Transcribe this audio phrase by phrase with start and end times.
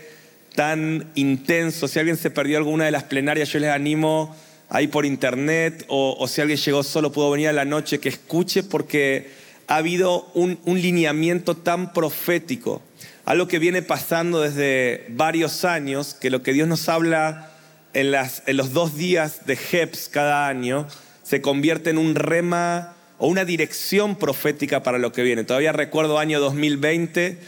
[0.54, 1.88] tan intenso.
[1.88, 4.34] Si alguien se perdió alguna de las plenarias, yo les animo
[4.68, 8.62] ahí por internet o, si alguien llegó solo pudo venir a la noche, que escuche
[8.62, 9.30] porque
[9.66, 12.82] ha habido un, lineamiento tan profético,
[13.24, 17.52] algo que viene pasando desde varios años, que lo que Dios nos habla
[17.94, 20.86] en, las, en los dos días de Heps cada año
[21.22, 25.44] se convierte en un rema o una dirección profética para lo que viene.
[25.44, 27.38] Todavía recuerdo año 2020,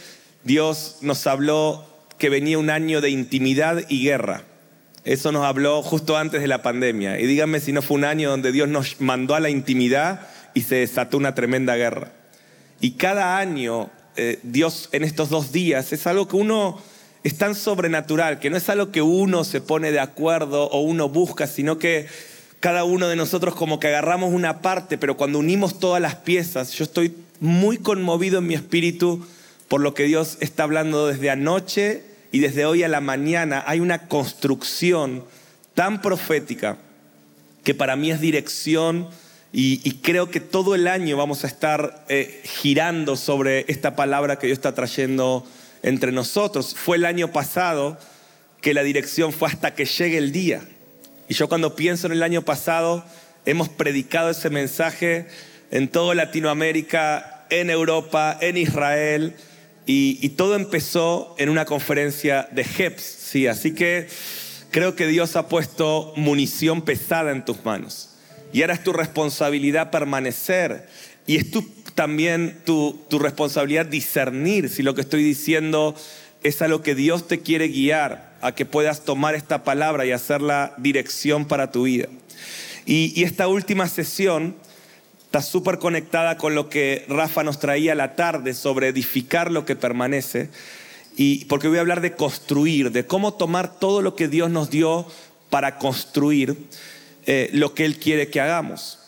[0.43, 1.87] Dios nos habló
[2.19, 4.43] que venía un año de intimidad y guerra.
[5.03, 7.19] Eso nos habló justo antes de la pandemia.
[7.19, 10.61] Y díganme si no fue un año donde Dios nos mandó a la intimidad y
[10.61, 12.11] se desató una tremenda guerra.
[12.79, 16.79] Y cada año, eh, Dios en estos dos días, es algo que uno
[17.23, 21.09] es tan sobrenatural, que no es algo que uno se pone de acuerdo o uno
[21.09, 22.07] busca, sino que
[22.59, 26.73] cada uno de nosotros como que agarramos una parte, pero cuando unimos todas las piezas,
[26.73, 29.25] yo estoy muy conmovido en mi espíritu
[29.67, 33.79] por lo que Dios está hablando desde anoche y desde hoy a la mañana hay
[33.79, 35.25] una construcción
[35.73, 36.77] tan profética
[37.63, 39.09] que para mí es dirección
[39.53, 44.47] y, creo que todo el año vamos a estar eh, girando sobre esta palabra que
[44.47, 45.45] Dios está trayendo
[45.83, 46.73] entre nosotros.
[46.73, 47.97] Fue el año pasado
[48.61, 50.61] que la dirección fue hasta que llegue el día.
[51.27, 53.03] Y yo cuando pienso en el año pasado,
[53.45, 55.27] hemos predicado ese mensaje
[55.69, 59.35] en toda Latinoamérica, en Europa, en Israel,
[59.85, 64.07] y, todo empezó en una conferencia de HEPS, sí, así que
[64.69, 68.09] creo que Dios ha puesto munición pesada en tus manos.
[68.53, 70.87] Y ahora es tu responsabilidad permanecer.
[71.25, 71.47] Y es
[71.95, 75.95] también tu, tu responsabilidad discernir si lo que estoy diciendo
[76.43, 80.11] es a lo que Dios te quiere guiar, a que puedas tomar esta palabra y
[80.11, 82.07] hacer la dirección para tu vida.
[82.85, 84.55] Y esta última sesión
[85.31, 89.77] está súper conectada con lo que Rafa nos traía la tarde sobre edificar lo que
[89.77, 90.49] permanece.
[91.15, 94.69] Y porque voy a hablar de construir, de cómo tomar todo lo que Dios nos
[94.69, 95.07] dio
[95.49, 96.57] para construir
[97.27, 98.99] eh, lo que Él quiere que hagamos.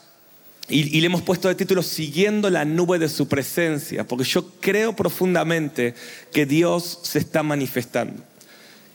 [0.70, 4.50] Y, y, le hemos puesto de título Siguiendo la nube de su presencia, porque yo
[4.62, 5.94] creo profundamente
[6.32, 8.24] que Dios se está manifestando,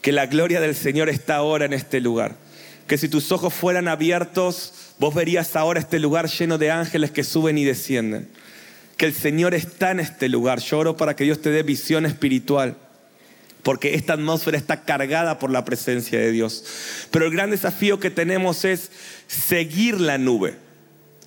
[0.00, 2.36] que la gloria del Señor está ahora en este lugar,
[2.88, 7.22] que si tus ojos fueran abiertos, vos verías ahora este lugar lleno de ángeles que
[7.22, 8.28] suben y descienden.
[8.96, 10.58] Que el Señor está en este lugar.
[10.58, 12.76] Yo oro para que Dios te dé visión espiritual.
[13.62, 16.64] Porque esta atmósfera está cargada por la presencia de Dios.
[17.10, 18.90] Pero el gran desafío que tenemos es
[19.26, 20.56] seguir la nube.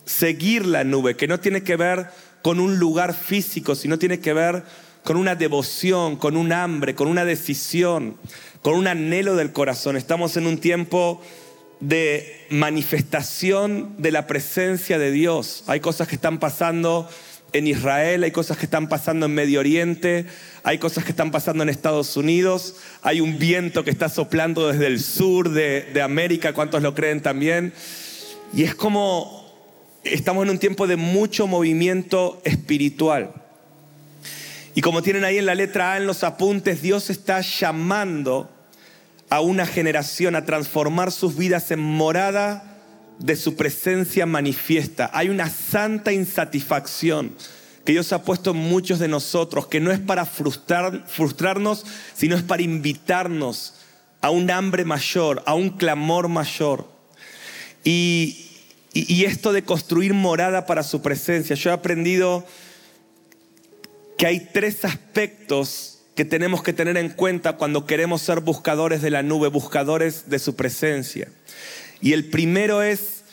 [0.05, 2.07] Seguir la nube, que no tiene que ver
[2.41, 4.63] con un lugar físico, sino tiene que ver
[5.03, 8.17] con una devoción, con un hambre, con una decisión,
[8.63, 9.95] con un anhelo del corazón.
[9.95, 11.22] Estamos en un tiempo
[11.81, 15.64] de manifestación de la presencia de Dios.
[15.67, 17.09] Hay cosas que están pasando
[17.53, 20.26] en Israel, hay cosas que están pasando en Medio Oriente,
[20.64, 24.88] hay cosas que están pasando en Estados Unidos, hay un viento que está soplando desde
[24.88, 27.73] el sur de, América, ¿cuántos lo creen también?
[28.53, 29.41] Y es como
[30.03, 33.34] estamos en un tiempo de mucho movimiento espiritual.
[34.73, 38.50] Y como tienen ahí en la letra A en los apuntes, Dios está llamando
[39.31, 42.78] a una generación a transformar sus vidas en morada
[43.17, 45.09] de su presencia manifiesta.
[45.13, 47.33] Hay una santa insatisfacción
[47.85, 52.35] que Dios ha puesto en muchos de nosotros, que no es para frustrar, frustrarnos, sino
[52.35, 53.75] es para invitarnos
[54.19, 56.85] a un hambre mayor, a un clamor mayor.
[57.85, 58.49] Y
[58.93, 62.45] esto de construir morada para su presencia, yo he aprendido
[64.17, 65.91] que hay tres aspectos
[66.22, 70.38] que tenemos que tener en cuenta cuando queremos ser buscadores de la nube, buscadores de
[70.38, 71.29] su presencia.
[72.00, 73.23] Y el primero es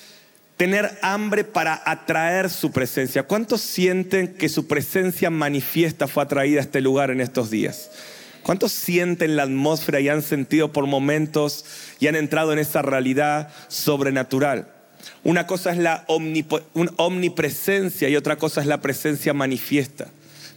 [0.56, 3.25] tener hambre para atraer su presencia.
[3.25, 7.90] ¿Cuántos sienten que su presencia manifiesta fue atraída a este lugar en estos días?
[8.43, 11.67] ¿Cuántos sienten la atmósfera y han sentido por momentos
[12.00, 14.73] y han entrado en esa realidad sobrenatural?
[15.25, 16.06] Una cosa es la
[16.96, 20.08] omnipresencia y otra cosa es la presencia manifiesta.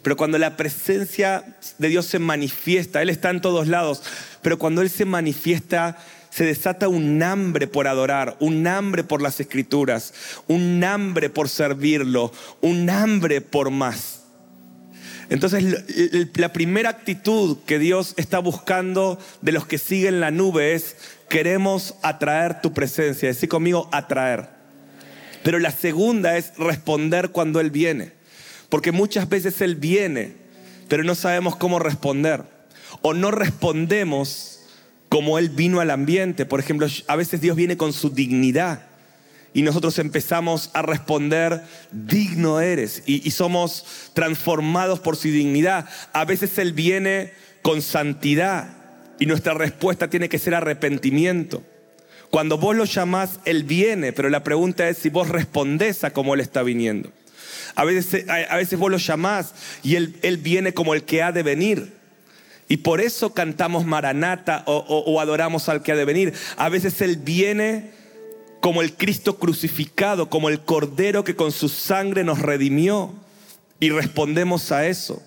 [0.01, 4.01] Pero cuando la presencia de Dios se manifiesta, Él está en todos lados,
[4.41, 5.97] pero cuando Él se manifiesta,
[6.31, 10.13] se desata un hambre por adorar, un hambre por las escrituras,
[10.47, 12.31] un hambre por servirlo,
[12.61, 14.21] un hambre por más.
[15.29, 15.85] Entonces,
[16.35, 20.97] la primera actitud que Dios está buscando de los que siguen la nube es,
[21.29, 23.29] queremos atraer tu presencia.
[23.29, 24.49] Decir conmigo, atraer.
[25.41, 28.20] Pero la segunda es responder cuando Él viene.
[28.71, 30.33] Porque muchas veces Él viene,
[30.87, 32.45] pero no sabemos cómo responder.
[33.01, 34.61] O no respondemos
[35.09, 36.45] como Él vino al ambiente.
[36.45, 38.87] Por ejemplo, a veces Dios viene con su dignidad
[39.53, 45.89] y nosotros empezamos a responder, digno eres, y, somos transformados por su dignidad.
[46.13, 48.77] A veces Él viene con santidad
[49.19, 51.61] y nuestra respuesta tiene que ser arrepentimiento.
[52.29, 56.33] Cuando vos lo llamás, Él viene, pero la pregunta es si vos respondés a cómo
[56.33, 57.11] Él está viniendo.
[57.75, 59.53] A veces, a veces vos lo llamás
[59.83, 62.01] y él, él viene como el que ha de venir.
[62.71, 66.33] Y por eso cantamos Maranata o, o, adoramos al que ha de venir.
[66.55, 67.91] A veces Él viene
[68.61, 73.13] como el Cristo crucificado, como el Cordero que con su sangre nos redimió.
[73.81, 75.21] Y respondemos a eso.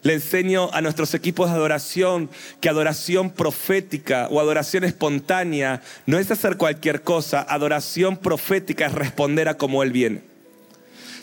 [0.00, 2.30] Le enseño a nuestros equipos de adoración
[2.62, 7.44] que adoración profética o adoración espontánea no es hacer cualquier cosa.
[7.46, 10.29] Adoración profética es responder a como Él viene.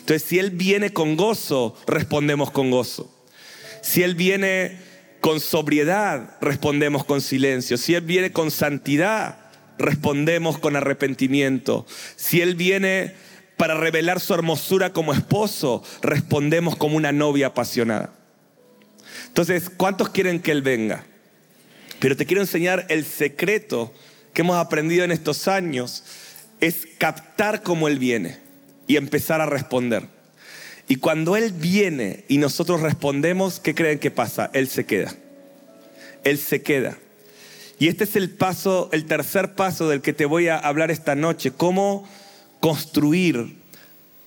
[0.08, 3.14] Entonces, si Él viene con gozo, respondemos con gozo.
[3.82, 4.78] Si Él viene
[5.20, 7.76] con sobriedad, respondemos con silencio.
[7.76, 9.38] Si Él viene con santidad,
[9.76, 11.84] respondemos con arrepentimiento.
[12.16, 13.16] Si Él viene
[13.58, 18.14] para revelar su hermosura como esposo, respondemos como una novia apasionada.
[19.26, 21.04] Entonces, ¿cuántos quieren que Él venga?
[21.98, 23.92] Pero te quiero enseñar el secreto
[24.32, 26.02] que hemos aprendido en estos años,
[26.60, 28.47] es captar cómo Él viene
[28.88, 30.08] y empezar a responder.
[30.88, 34.50] Y cuando Él viene y nosotros respondemos, ¿qué creen que pasa?
[34.54, 35.14] Él se queda.
[36.24, 36.98] Él se queda.
[37.78, 41.14] Y este es el paso, el tercer paso del que te voy a hablar esta
[41.14, 41.52] noche.
[41.52, 42.08] Cómo
[42.58, 43.56] construir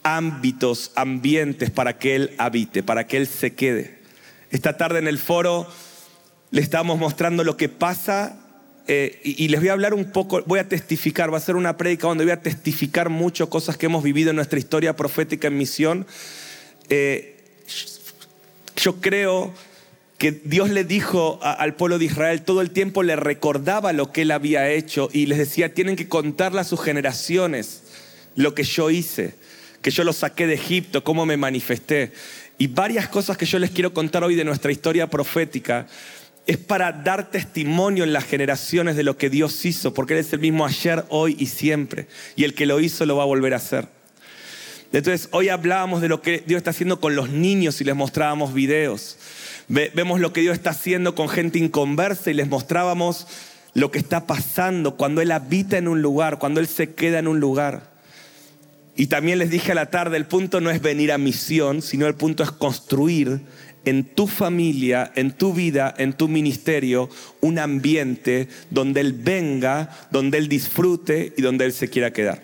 [0.04, 4.00] ámbitos, ambientes para que Él habite, para que Él se quede.
[4.52, 5.68] Esta tarde en el foro
[6.52, 8.41] le estamos mostrando lo que pasa
[8.94, 11.78] eh, y, les voy a hablar un poco, voy a testificar, va a ser una
[11.78, 15.58] prédica donde voy a testificar mucho cosas que hemos vivido en nuestra historia profética en
[15.58, 16.06] misión.
[16.90, 17.38] Eh,
[18.76, 19.54] yo creo
[20.18, 24.24] que Dios le dijo al pueblo de Israel, todo el tiempo le recordaba lo que
[24.24, 27.84] él había hecho y les decía, tienen que contarle a sus generaciones
[28.36, 29.36] lo que yo hice,
[29.82, 32.12] que yo los saqué de Egipto, cómo me manifesté.
[32.58, 35.88] Y varias cosas que yo les quiero contar hoy de nuestra historia profética
[36.48, 40.34] es para dar testimonio en las generaciones de lo que Dios hizo, porque Él es
[40.34, 42.08] el mismo ayer, hoy y siempre.
[42.36, 43.88] Y el que lo hizo lo va a volver a hacer.
[44.92, 48.54] Entonces, hoy hablábamos de lo que Dios está haciendo con los niños y les mostrábamos
[48.54, 49.18] videos.
[49.68, 53.28] vemos lo que Dios está haciendo con gente inconversa y les mostrábamos
[53.74, 57.28] lo que está pasando cuando Él habita en un lugar, cuando Él se queda en
[57.28, 57.92] un lugar.
[58.98, 62.08] Y también les dije a la tarde, el punto no es venir a misión, sino
[62.08, 63.40] el punto es construir
[63.86, 67.10] en tu familia, en tu vida, en tu ministerio,
[67.40, 72.44] un ambiente donde Él venga, donde Él disfrute y donde Él se quiera quedar.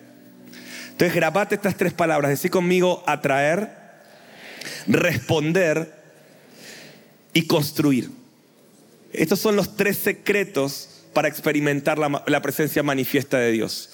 [0.92, 3.70] Entonces grabate estas tres palabras, decir conmigo atraer,
[4.88, 5.94] responder
[7.34, 8.10] y construir.
[9.14, 13.92] Estos son los tres secretos para experimentar la, la presencia manifiesta de Dios.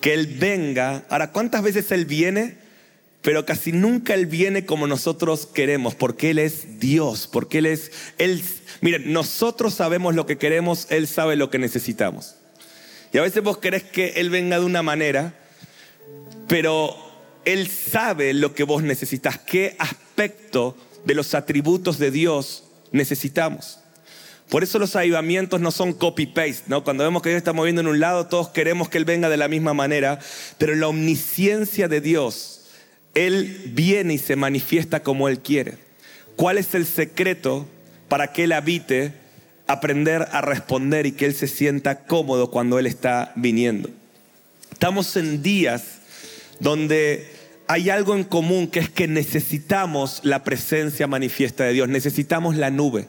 [0.00, 1.04] Que Él venga.
[1.10, 2.65] Ahora, ¿cuántas veces Él viene?
[3.26, 7.90] Pero casi nunca Él viene como nosotros queremos, porque Él es Dios, porque Él es,
[8.18, 8.40] Él,
[8.82, 12.36] miren, nosotros sabemos lo que queremos, Él sabe lo que necesitamos.
[13.12, 15.34] Y a veces vos querés que Él venga de una manera,
[16.46, 16.94] pero
[17.44, 23.80] Él sabe lo que vos necesitas, qué aspecto de los atributos de Dios necesitamos.
[24.48, 26.84] Por eso los avivamientos no son copy-paste, ¿no?
[26.84, 29.36] Cuando vemos que Dios está moviendo en un lado, todos queremos que Él venga de
[29.36, 30.20] la misma manera,
[30.58, 32.55] pero la omnisciencia de Dios
[33.16, 35.78] él viene y se manifiesta como Él quiere.
[36.36, 37.66] ¿Cuál es el secreto
[38.08, 39.14] para que Él habite?
[39.66, 43.88] Aprender a responder y que Él se sienta cómodo cuando Él está viniendo.
[44.70, 46.00] Estamos en días
[46.60, 47.32] donde
[47.68, 52.70] hay algo en común que es que necesitamos la presencia manifiesta de Dios, necesitamos la
[52.70, 53.08] nube.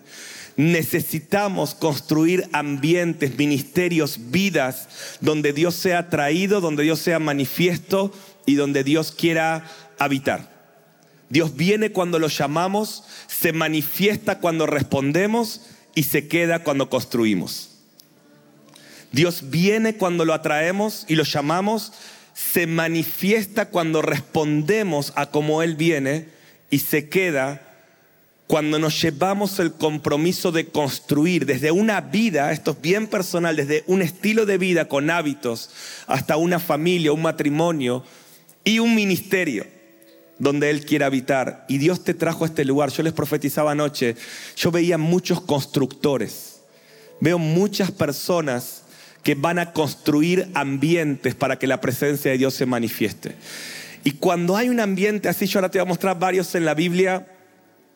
[0.55, 4.87] Necesitamos construir ambientes, ministerios, vidas
[5.21, 8.11] donde Dios sea traído, donde Dios sea manifiesto
[8.47, 9.65] y donde Dios quiera
[9.99, 10.57] habitar.
[11.29, 15.61] Dios viene cuando lo llamamos, se manifiesta cuando respondemos
[15.93, 17.71] y se queda cuando construimos.
[19.11, 21.93] Dios viene cuando lo atraemos y lo llamamos,
[22.33, 26.29] se manifiesta cuando respondemos a cómo Él viene
[26.69, 27.63] y se queda
[28.47, 33.83] cuando nos llevamos el compromiso de construir desde una vida, esto es bien personal, desde
[33.87, 35.69] un estilo de vida con hábitos
[36.07, 38.05] hasta una familia, un matrimonio
[38.63, 39.76] y un ministerio
[40.39, 41.65] donde Él quiere habitar.
[41.67, 42.89] Y Dios te trajo a este lugar.
[42.91, 44.15] Yo les profetizaba anoche,
[44.55, 46.61] yo veía muchos constructores,
[47.19, 48.83] veo muchas personas
[49.23, 53.35] que van a construir ambientes para que la presencia de Dios se manifieste.
[54.03, 56.73] Y cuando hay un ambiente así, yo ahora te voy a mostrar varios en la
[56.73, 57.27] Biblia,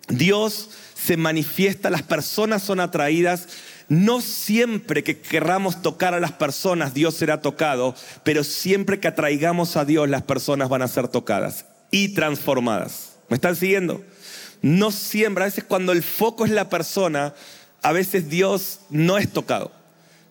[0.10, 3.48] Dios se manifiesta, las personas son atraídas.
[3.88, 9.78] No siempre que querramos tocar a las personas Dios será tocado, pero siempre que atraigamos
[9.78, 13.18] a Dios las personas van a ser tocadas y transformadas.
[13.30, 14.04] ¿Me están siguiendo?
[14.62, 17.34] No siempre, a veces cuando el foco es la persona,
[17.82, 19.72] a veces Dios no es tocado.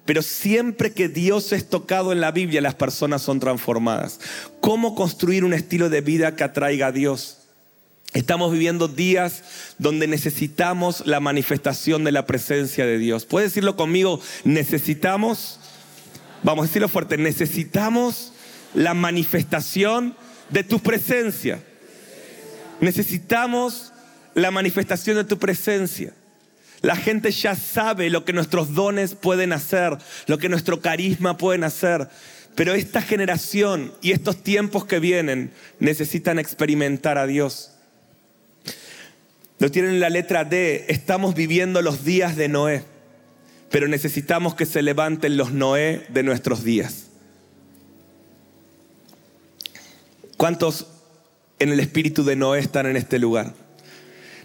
[0.05, 4.19] Pero siempre que Dios es tocado en la Biblia, las personas son transformadas.
[4.61, 7.39] ¿Cómo construir un estilo de vida que atraiga a Dios?
[8.13, 9.45] Estamos viviendo días
[9.79, 13.25] donde necesitamos la manifestación de la presencia de Dios.
[13.25, 14.21] ¿Puedes decirlo conmigo?
[14.43, 15.61] Necesitamos,
[16.43, 18.33] vamos a decirlo fuerte, necesitamos
[18.75, 20.17] la manifestación
[20.51, 21.63] de tu presencia.
[22.81, 23.93] Necesitamos
[24.35, 26.13] la manifestación de tu presencia.
[26.83, 31.65] La gente ya sabe lo que nuestros dones pueden hacer, lo que nuestro carisma pueden
[31.65, 32.09] hacer.
[32.55, 37.73] Pero esta generación y estos tiempos que vienen necesitan experimentar a Dios.
[39.59, 42.83] Lo tienen en la letra D, estamos viviendo los días de Noé,
[43.71, 47.10] pero necesitamos que se levanten los Noé de nuestros días.
[50.41, 50.87] ¿Cuántos
[51.59, 53.53] en el espíritu de Noé están en este lugar?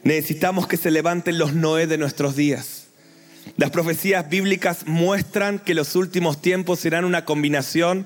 [0.03, 2.87] Necesitamos que se levanten los Noé de nuestros días.
[3.55, 8.05] Las profecías bíblicas muestran que los últimos tiempos serán una combinación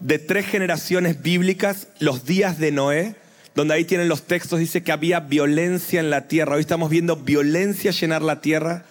[0.00, 3.14] de tres generaciones bíblicas, los días de Noé,
[3.54, 6.56] donde ahí tienen los textos, dice que había violencia en la tierra.
[6.56, 8.84] Hoy estamos viendo violencia llenar la tierra.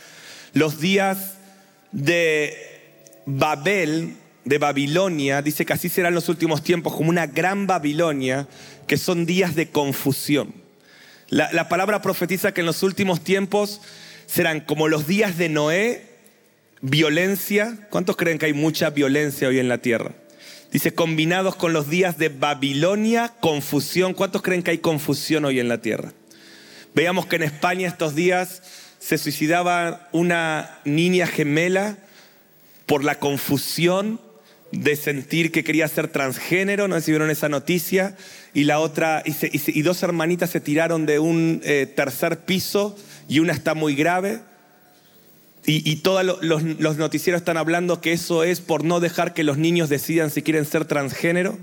[0.53, 1.36] Los días
[1.91, 2.58] de
[3.27, 4.15] Babel,
[4.50, 8.48] de Babilonia, dice que así serán los últimos tiempos, como una gran Babilonia,
[8.88, 10.56] que son días de confusión.
[11.29, 13.79] La, palabra profetiza que en los últimos tiempos
[14.25, 16.03] serán como los días de Noé,
[16.82, 17.88] violencia.
[17.91, 20.15] ¿Cuántos creen que hay mucha violencia hoy en la tierra?
[20.72, 24.15] Dice, combinados con los días de Babilonia, confusión.
[24.15, 26.12] ¿Cuántos creen que hay confusión hoy en la tierra?
[26.96, 28.63] Veamos que en España estos días
[28.98, 32.00] se suicidaba una niña gemela
[32.88, 34.20] por la confusión
[34.72, 38.16] de sentir que quería ser transgénero, no vieron esa noticia,
[38.54, 42.96] y la otra, y, dos hermanitas se tiraron de un eh, tercer piso
[43.28, 44.42] y una está muy grave.
[45.66, 46.64] Y, todos los,
[46.98, 50.66] noticieros están hablando que eso es por no dejar que los niños decidan si quieren
[50.66, 51.60] ser transgénero.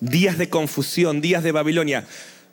[0.00, 2.06] Días de confusión, días de Babilonia.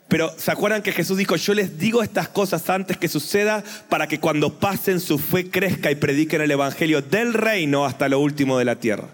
[0.08, 4.06] Pero ¿se acuerdan que Jesús dijo, yo les digo estas cosas antes que suceda para
[4.06, 8.58] que cuando pasen su fe crezca y prediquen el Evangelio del reino hasta lo último
[8.58, 9.08] de la tierra?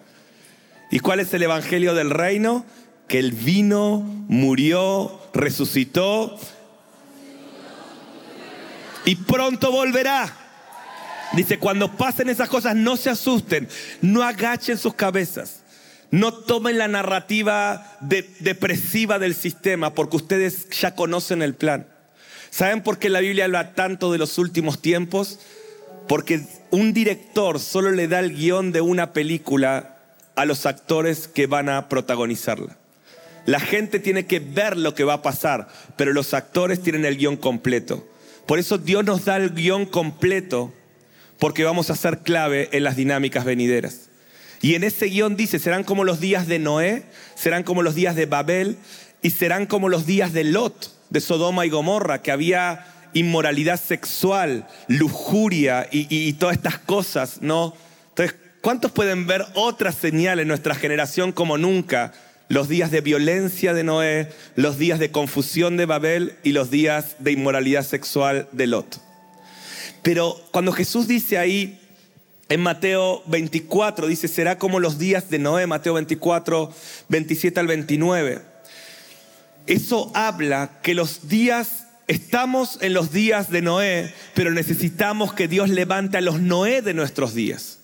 [0.90, 2.64] ¿Y cuál es el Evangelio del reino?
[3.08, 6.38] Que Él vino, murió, resucitó
[9.06, 10.36] y pronto volverá.
[11.32, 13.68] Dice, cuando pasen esas cosas no se asusten,
[14.02, 15.62] no agachen sus cabezas,
[16.10, 21.86] no tomen la narrativa depresiva del sistema porque ustedes ya conocen el plan.
[22.50, 25.40] ¿Saben por qué la Biblia habla tanto de los últimos tiempos?
[26.08, 29.95] Porque un director solo le da el guion de una película
[30.36, 32.76] a los actores que van a protagonizarla.
[33.46, 37.16] La gente tiene que ver lo que va a pasar, pero los actores tienen el
[37.16, 38.06] guion completo.
[38.44, 40.72] Por eso Dios nos da el guion completo,
[41.38, 44.08] porque vamos a ser clave en las dinámicas venideras.
[44.62, 48.16] Y en ese guion dice, serán como los días de Noé, serán como los días
[48.16, 48.78] de Babel
[49.22, 54.66] y serán como los días de Lot, de Sodoma y Gomorra, que había inmoralidad sexual,
[54.88, 57.74] lujuria y, y todas estas cosas, ¿no?
[58.66, 62.12] ¿Cuántos pueden ver otra señal en nuestra generación como nunca?
[62.48, 67.14] Los días de violencia de Noé, los días de confusión de Babel y los días
[67.20, 69.00] de inmoralidad sexual de Lot.
[70.02, 71.80] Pero cuando Jesús dice ahí
[72.48, 76.74] en Mateo 24, dice, será como los días de Noé, Mateo 24,
[77.08, 78.42] 27 al 29.
[79.68, 85.70] eso habla que los días, estamos en los días de Noé, pero necesitamos que Dios
[85.70, 87.75] levante a los Noé de nuestros días.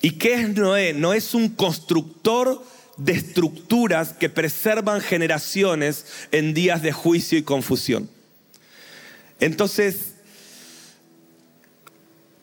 [0.00, 0.92] ¿Y qué es Noé?
[0.92, 2.64] No es un constructor
[2.96, 8.08] de estructuras que preservan generaciones en días de juicio y confusión.
[9.40, 10.14] Entonces,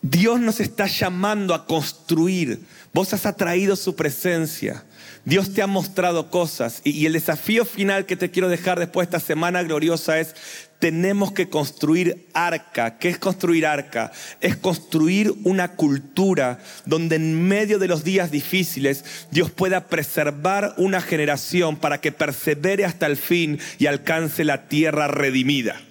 [0.01, 2.61] Dios nos está llamando a construir.
[2.93, 4.83] Vos has atraído su presencia.
[5.25, 6.81] Dios te ha mostrado cosas.
[6.83, 10.35] Y, el desafío final que te quiero dejar después de esta semana gloriosa es,
[10.77, 12.99] tenemos que construir arca.
[12.99, 14.11] ¿Qué es construir arca?
[14.39, 21.01] Es construir una cultura donde en medio de los días difíciles Dios pueda preservar una
[21.01, 25.81] generación para que persevere hasta el fin y alcance la tierra redimida.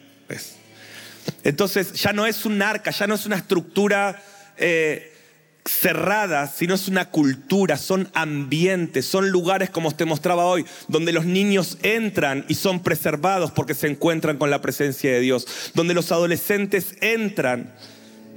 [1.42, 4.22] Entonces ya no es un arca, ya no es una estructura...
[4.56, 5.10] Eh,
[5.66, 11.24] cerrada, sino es una cultura, son ambientes, son lugares como te mostraba hoy, donde los
[11.24, 16.12] niños entran y son preservados porque se encuentran con la presencia de Dios, donde los
[16.12, 17.74] adolescentes entran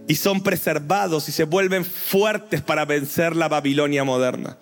[0.08, 4.58] y son preservados y se vuelven fuertes para vencer la Babilonia moderna,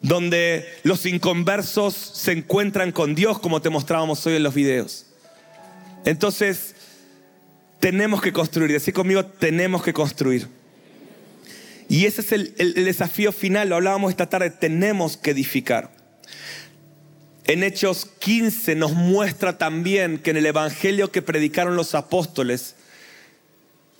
[0.00, 5.06] donde los inconversos se encuentran con Dios como te mostrábamos hoy en los videos.
[6.04, 6.76] Entonces,
[7.80, 10.48] tenemos que construir, decir conmigo, tenemos que construir.
[11.88, 15.90] Y ese es el, desafío final, lo hablábamos esta tarde, tenemos que edificar.
[17.44, 22.74] En Hechos 15 nos muestra también que en el Evangelio que predicaron los apóstoles,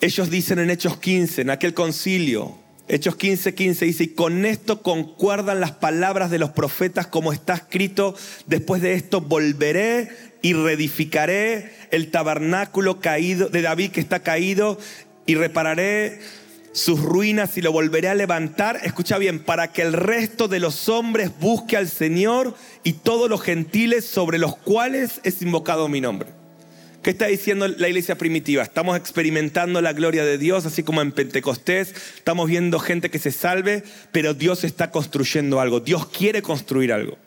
[0.01, 2.57] ellos dicen en Hechos 15, en aquel concilio,
[2.89, 7.55] Hechos 15, 15 dice, y con esto concuerdan las palabras de los profetas como está
[7.55, 8.15] escrito,
[8.45, 10.09] después de esto volveré
[10.41, 14.79] y reedificaré el tabernáculo caído de David que está caído
[15.25, 16.21] y repararé
[16.77, 20.89] sus ruinas y lo volveré a levantar, escucha bien, para que el resto de los
[20.89, 22.53] hombres busque al Señor
[22.83, 26.29] y todos los gentiles sobre los cuales es invocado mi nombre.
[27.01, 28.61] ¿Qué está diciendo la iglesia primitiva?
[28.61, 33.31] Estamos experimentando la gloria de Dios, así como en Pentecostés, estamos viendo gente que se
[33.31, 37.17] salve, pero Dios está construyendo algo, Dios quiere construir algo.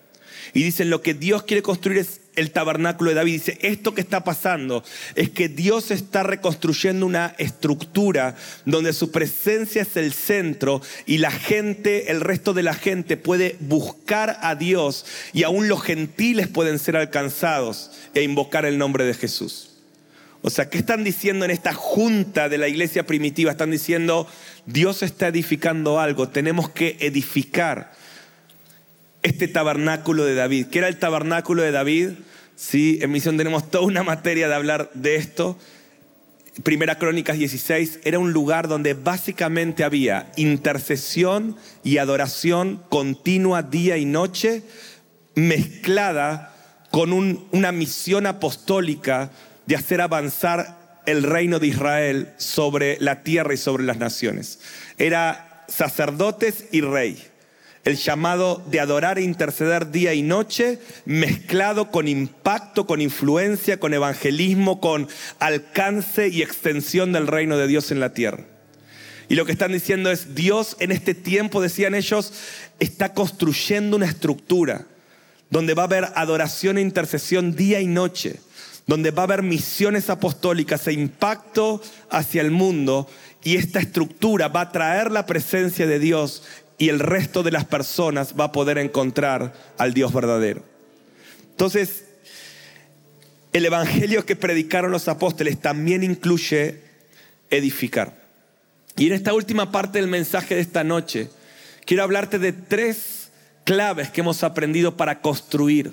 [0.55, 3.33] Y dicen, lo que Dios quiere construir es el tabernáculo de David.
[3.33, 9.83] Dice, esto que está pasando es que Dios está reconstruyendo una estructura donde su presencia
[9.83, 15.07] es el centro y la gente, el resto de la gente puede buscar a Dios
[15.33, 19.71] y aún los gentiles pueden ser alcanzados e invocar el nombre de Jesús.
[20.43, 23.51] O sea, ¿qué están diciendo en esta junta de la iglesia primitiva?
[23.51, 24.27] Están diciendo,
[24.65, 27.93] Dios está edificando algo, tenemos que edificar
[29.23, 30.67] este tabernáculo de David.
[30.67, 32.11] ¿Qué era el tabernáculo de David?
[32.57, 35.59] Sí, en misión tenemos toda una materia de hablar de esto.
[36.63, 44.05] Primera Crónicas 16 era un lugar donde básicamente había intercesión y adoración continua día y
[44.05, 44.63] noche,
[45.35, 46.55] mezclada
[46.91, 49.31] con una misión apostólica
[49.67, 54.61] de hacer avanzar el reino de Israel sobre la tierra y sobre las naciones.
[54.99, 57.30] Era sacerdotes y rey
[57.85, 63.95] el llamado de adorar e interceder día y noche, mezclado con impacto, con influencia, con
[63.95, 68.45] evangelismo, con alcance y extensión del reino de Dios en la tierra.
[69.29, 72.33] Y lo que están diciendo es, Dios en este tiempo, decían ellos,
[72.81, 74.87] está construyendo una estructura
[75.51, 78.41] donde va a haber adoración e intercesión día y noche,
[78.87, 83.09] donde va a haber misiones apostólicas e impacto hacia el mundo,
[83.43, 86.43] y esta estructura va a traer la presencia de Dios
[86.81, 90.65] y el resto de las personas va a poder encontrar al Dios verdadero.
[91.51, 92.05] Entonces,
[93.53, 96.81] el evangelio que predicaron los apóstoles también incluye
[97.51, 98.15] edificar.
[98.97, 101.29] Y en esta última parte del mensaje de esta noche,
[101.85, 103.29] quiero hablarte de tres
[103.65, 105.93] claves que hemos aprendido para construir.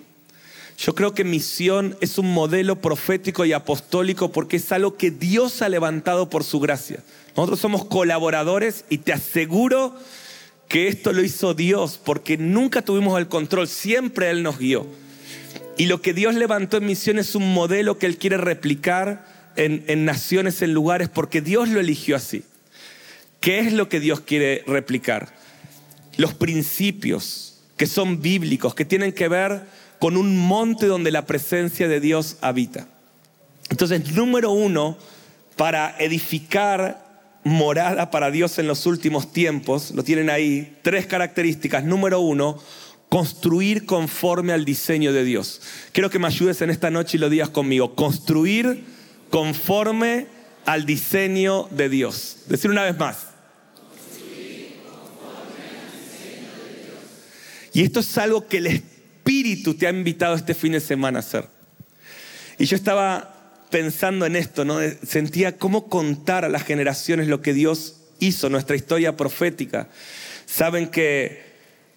[0.77, 5.61] Yo creo que misión es un modelo profético y apostólico porque es algo que Dios
[5.61, 7.03] ha levantado por su gracia.
[7.35, 9.93] Nosotros somos colaboradores y te aseguro
[10.67, 14.87] que esto lo hizo Dios porque nunca tuvimos el control, siempre Él nos guió.
[15.77, 19.25] Y lo que Dios levantó en misión es un modelo que Él quiere replicar
[19.55, 22.43] en, en naciones, en lugares, porque Dios lo eligió así.
[23.39, 25.33] ¿Qué es lo que Dios quiere replicar?
[26.17, 29.61] Los principios que son bíblicos, que tienen que ver
[29.99, 32.87] con un monte donde la presencia de Dios habita.
[33.69, 34.97] Entonces, número uno,
[35.55, 37.06] para edificar
[37.47, 41.83] morada para Dios en los últimos tiempos, lo tienen ahí, tres características.
[41.83, 42.61] Número uno,
[43.09, 45.61] construir conforme al diseño de Dios.
[45.93, 47.95] Quiero que me ayudes en esta noche y lo digas conmigo.
[47.95, 48.83] Construir
[49.29, 50.27] conforme
[50.65, 52.39] al diseño de Dios.
[52.47, 53.27] Decir una vez más.
[57.73, 61.21] Y esto es algo que el Espíritu te ha invitado este fin de semana a
[61.21, 61.47] hacer.
[62.57, 63.36] Y yo estaba
[63.69, 64.79] pensando en esto, ¿no?
[65.05, 69.89] Sentía cómo contar a las generaciones lo que Dios hizo, nuestra historia profética.
[70.45, 71.47] Saben que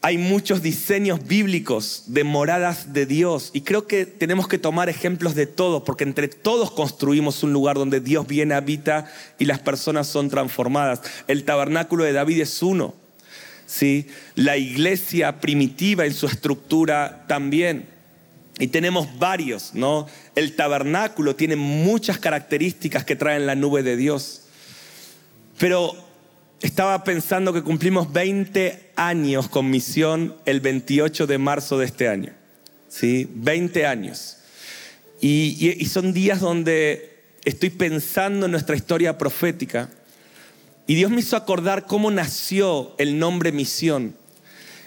[0.02, 5.35] hay muchos diseños bíblicos de moradas de Dios y creo que tenemos que tomar ejemplos
[5.35, 10.06] de todos porque entre todos construimos un lugar donde Dios viene, habita y las personas
[10.06, 11.02] son transformadas.
[11.28, 12.94] El tabernáculo de David es uno.
[13.66, 14.06] ¿sí?
[14.35, 18.00] La iglesia primitiva en su estructura también.
[18.61, 20.07] Y tenemos varios, ¿no?
[20.37, 24.42] El tabernáculo tiene muchas características que traen la nube de Dios.
[25.59, 25.96] Pero
[26.61, 32.35] estaba pensando que cumplimos 20 años con misión el 28 de marzo de este año.
[32.90, 33.27] ¿Sí?
[33.35, 34.37] 20 años.
[35.23, 39.88] Y, y, son días donde estoy pensando en nuestra historia profética.
[40.87, 44.14] Y Dios me hizo acordar cómo nació el nombre misión.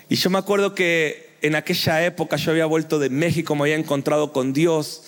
[0.10, 3.76] Y yo me acuerdo que en aquella época yo había vuelto de México, me había
[3.76, 5.04] encontrado con Dios.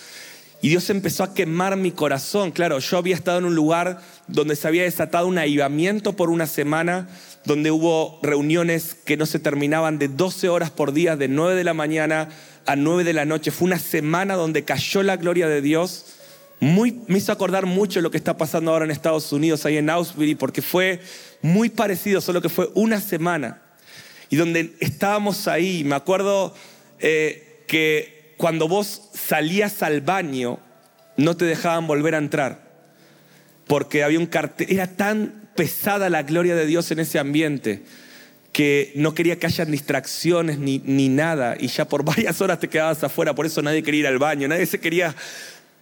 [0.62, 2.52] Y Dios empezó a quemar mi corazón.
[2.52, 6.46] Claro, yo había estado en un lugar donde se había desatado un avivamiento por una
[6.46, 7.08] semana,
[7.46, 11.64] donde hubo reuniones que no se terminaban de 12 horas por día, de 9 de
[11.64, 12.30] la mañana
[12.66, 13.52] a 9 de la noche.
[13.52, 16.06] Fue una semana donde cayó la gloria de Dios.
[16.60, 19.90] Muy, me hizo acordar mucho lo que está pasando ahora en Estados Unidos, ahí en
[19.90, 21.00] Auschwitz, porque fue
[21.42, 23.62] muy parecido, solo que fue una semana.
[24.30, 26.54] Y donde estábamos ahí, me acuerdo
[27.00, 30.60] eh, que cuando vos salías al baño,
[31.18, 32.66] no te dejaban volver a entrar.
[33.68, 37.84] Porque había un cartel, era tan pesada la gloria de Dios en ese ambiente
[38.52, 41.58] que no quería que haya distracciones ni, ni nada.
[41.60, 44.48] Y ya por varias horas te quedabas afuera, por eso nadie quería ir al baño,
[44.48, 45.16] nadie se quería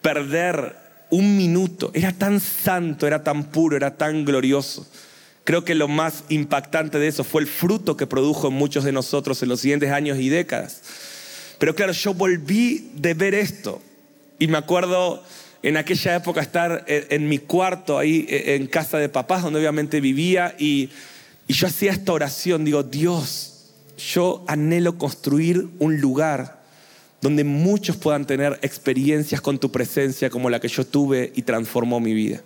[0.02, 0.76] perder
[1.10, 1.92] un minuto.
[1.94, 4.88] Era tan santo, era tan puro, era tan glorioso.
[5.44, 8.92] Creo que lo más impactante de eso fue el fruto que produjo en muchos de
[8.94, 10.82] nosotros en los siguientes años y décadas.
[11.58, 13.82] Pero claro, yo volví de ver esto
[14.40, 15.24] y me acuerdo
[15.62, 20.02] en aquella época estar en, mi cuarto ahí e, en casa de papás, donde obviamente
[20.02, 20.90] vivía, y,
[21.48, 26.64] y yo hacía esta oración, digo, Dios, yo anhelo construir un lugar
[27.22, 32.02] donde muchos puedan tener experiencias con tu presencia como la que yo tuve y transformó
[32.02, 32.42] mi vida.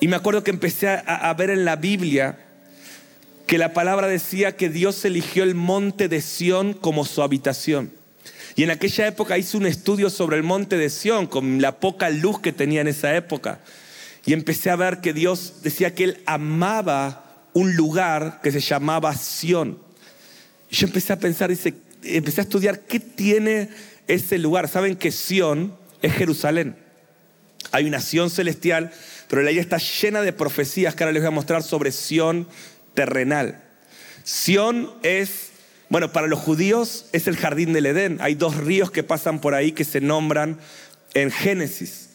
[0.00, 2.38] Y me acuerdo que empecé a, ver en la Biblia
[3.46, 7.90] que la palabra decía que Dios eligió el monte de Sión como su habitación.
[8.54, 12.10] Y en aquella época hice un estudio sobre el monte de Sión, con la poca
[12.10, 13.60] luz que tenía en esa época.
[14.24, 19.14] Y empecé a ver que Dios decía que Él amaba un lugar que se llamaba
[19.14, 19.78] Sión.
[20.70, 23.70] Y yo empecé a pensar, dice, empecé a estudiar qué tiene
[24.06, 24.68] ese lugar.
[24.68, 26.76] Saben que Sión es Jerusalén.
[27.72, 28.92] Hay una Sión celestial,
[29.28, 32.48] pero la idea está llena de profecías que ahora les voy a mostrar sobre Sión
[32.94, 33.62] terrenal.
[34.24, 35.48] Sión es
[35.88, 38.18] bueno, para los judíos es el jardín del Edén.
[38.20, 40.58] Hay dos ríos que pasan por ahí que se nombran
[41.14, 42.10] en Génesis.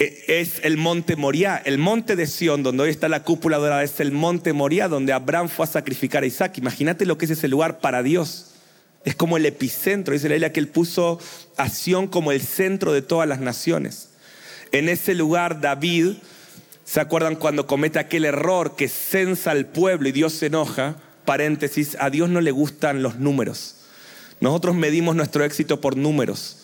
[0.00, 3.84] E, es el monte Moriah, el monte de Sión, donde hoy está la cúpula dorada,
[3.84, 6.58] es el monte Moriah, donde Abraham fue a sacrificar a Isaac.
[6.58, 8.54] Imagínate lo que es ese lugar para Dios.
[9.04, 11.20] Es como el epicentro, dice la Biblia que él puso
[11.56, 14.08] a Sión como el centro de todas las naciones.
[14.72, 16.14] En ese lugar David,
[16.84, 20.96] ¿se acuerdan cuando comete aquel error que censa al pueblo y Dios se enoja?
[21.24, 23.76] paréntesis, a Dios no le gustan los números.
[24.40, 26.58] Nosotros medimos nuestro éxito por números,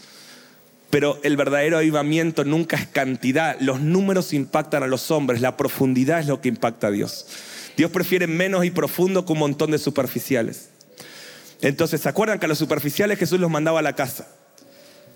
[0.90, 3.56] pero el verdadero avivamiento nunca es cantidad.
[3.60, 7.26] Los números impactan a los hombres, la profundidad es lo que impacta a Dios.
[7.76, 10.70] Dios prefiere menos y profundo que un montón de superficiales.
[11.60, 14.28] Entonces, ¿se acuerdan que a los superficiales Jesús los mandaba a la casa?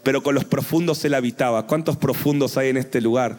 [0.03, 1.67] Pero con los profundos Él habitaba.
[1.67, 3.37] ¿Cuántos profundos hay en este lugar?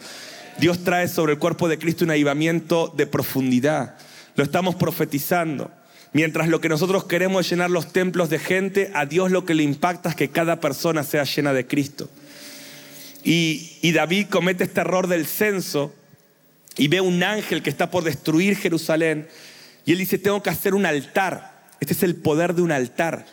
[0.58, 3.96] Dios trae sobre el cuerpo de Cristo un avivamiento de profundidad.
[4.36, 5.70] Lo estamos profetizando.
[6.12, 9.54] Mientras lo que nosotros queremos es llenar los templos de gente, a Dios lo que
[9.54, 12.08] le impacta es que cada persona sea llena de Cristo.
[13.24, 15.92] Y, David comete este error del censo
[16.76, 19.28] y ve un ángel que está por destruir Jerusalén.
[19.86, 21.52] Y él dice, tengo que hacer un altar.
[21.80, 23.26] Este es el poder de un altar.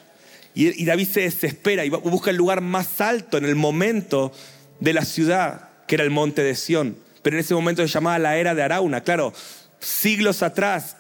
[0.53, 4.33] Y, David se desespera y busca el lugar más alto en el momento
[4.79, 6.97] de la ciudad, que era el monte de Sión.
[7.21, 9.01] Pero en ese momento se llamaba la era de Arauna.
[9.01, 9.33] Claro,
[9.79, 10.97] siglos atrás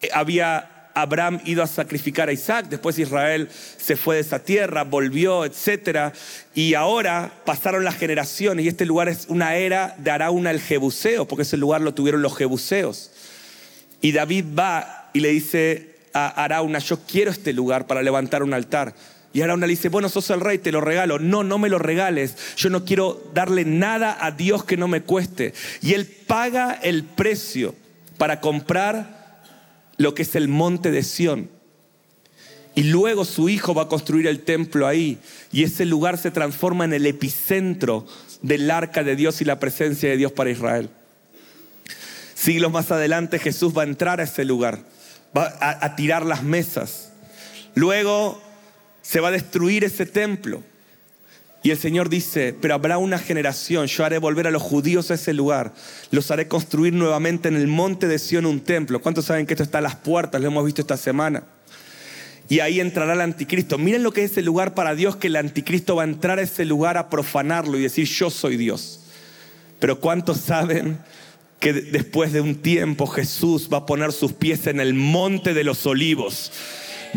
[0.00, 4.84] eh, había Abraham ido a sacrificar a Isaac, después Israel se fue de esa tierra,
[4.84, 6.12] volvió, etc.
[6.54, 11.26] Y ahora pasaron las generaciones y este lugar es una era de Arauna el Jebuseo,
[11.26, 13.10] porque ese lugar lo tuvieron los Jebuseos.
[14.00, 18.54] Y David va y le dice a Arauna, yo quiero este lugar para levantar un
[18.54, 18.94] altar.
[19.32, 21.18] Y Arauna le dice, bueno, sos el rey, te lo regalo.
[21.18, 22.36] No, no me lo regales.
[22.56, 25.54] Yo no quiero darle nada a Dios que no me cueste.
[25.80, 27.74] Y él paga el precio
[28.18, 29.42] para comprar
[29.96, 31.48] lo que es el monte de Sión.
[32.74, 35.18] Y luego su hijo va a construir el templo ahí.
[35.50, 38.06] Y ese lugar se transforma en el epicentro
[38.42, 40.90] del arca de Dios y la presencia de Dios para Israel.
[42.34, 44.80] Siglos más adelante Jesús va a entrar a ese lugar,
[45.36, 47.12] va a, tirar las mesas.
[47.74, 48.42] Luego
[49.02, 50.62] se va a destruir ese templo.
[51.64, 55.14] Y el Señor dice, pero habrá una generación, yo haré volver a los judíos a
[55.14, 55.72] ese lugar,
[56.10, 59.00] los haré construir nuevamente en el monte de Sión un templo.
[59.00, 60.40] ¿Cuántos saben que esto está a las puertas?
[60.40, 61.44] Lo hemos visto esta semana.
[62.48, 63.78] Y ahí entrará el anticristo.
[63.78, 66.42] Miren lo que es ese lugar para Dios, que el anticristo va a entrar a
[66.42, 69.00] ese lugar a profanarlo y decir, yo soy Dios.
[69.78, 70.98] Pero ¿cuántos saben
[71.62, 75.62] que después de un tiempo Jesús va a poner sus pies en el monte de
[75.62, 76.50] los olivos?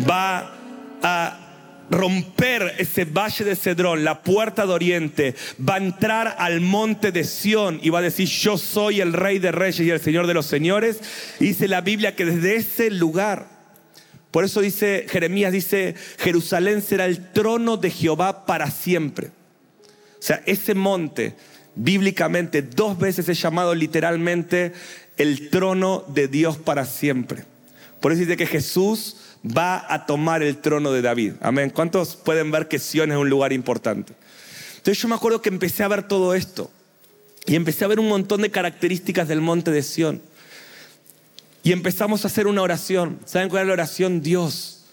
[0.08, 0.54] Va
[1.02, 1.46] a
[1.90, 7.24] romper ese valle de Cedrón, la puerta de Oriente, va a entrar al monte de
[7.24, 10.34] Sión y va a decir, yo soy el rey de reyes y el señor de
[10.34, 11.00] los señores.
[11.40, 13.48] Y dice la Biblia que desde ese lugar,
[14.30, 19.32] por eso dice Jeremías, dice, Jerusalén será el trono de Jehová para siempre.
[19.88, 21.34] O sea, ese monte,
[21.76, 24.72] bíblicamente, dos veces es llamado literalmente
[25.16, 27.44] el trono de Dios para siempre.
[28.00, 31.34] Por eso dice que Jesús va a tomar el trono de David.
[31.40, 31.70] Amén.
[31.70, 34.14] ¿Cuántos pueden ver que Sion es un lugar importante?
[34.76, 36.70] Entonces yo me acuerdo que empecé a ver todo esto
[37.46, 40.20] y empecé a ver un montón de características del monte de Sion.
[41.62, 43.18] Y empezamos a hacer una oración.
[43.24, 44.22] ¿Saben cuál es la oración?
[44.22, 44.84] Dios,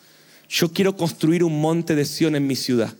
[0.50, 2.93] yo quiero construir un monte de Sion en mi ciudad.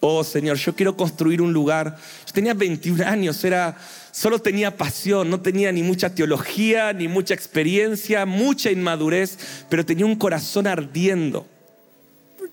[0.00, 1.96] Oh Señor, yo quiero construir un lugar.
[2.26, 3.76] Yo tenía 21 años, era
[4.12, 10.06] solo tenía pasión, no tenía ni mucha teología, ni mucha experiencia, mucha inmadurez, pero tenía
[10.06, 11.46] un corazón ardiendo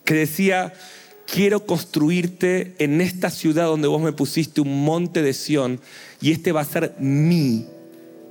[0.04, 0.74] que decía,
[1.26, 5.80] quiero construirte en esta ciudad donde vos me pusiste un monte de Sión
[6.22, 7.66] y este va a ser mi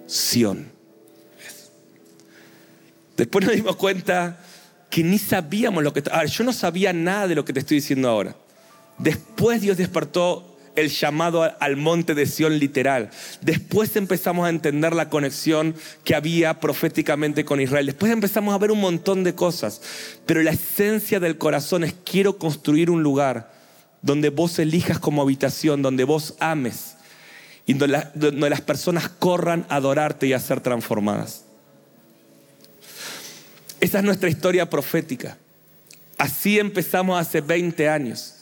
[0.06, 0.70] Sión.
[3.16, 4.38] Después nos dimos cuenta
[4.90, 6.02] que ni sabíamos lo que...
[6.12, 8.36] A ver, yo no sabía nada de lo que te estoy diciendo ahora.
[8.98, 13.10] Después Dios despertó el llamado al monte de Sión literal.
[13.40, 17.86] Después empezamos a entender la conexión que había proféticamente con Israel.
[17.86, 19.80] Después empezamos a ver un montón de cosas.
[20.26, 23.52] Pero la esencia del corazón es quiero construir un lugar
[24.02, 26.96] donde vos elijas como habitación, donde vos ames
[27.66, 31.42] y donde, las personas corran a adorarte y a ser transformadas.
[33.80, 35.36] Esa es nuestra historia profética.
[36.16, 38.35] Así empezamos hace 20 años.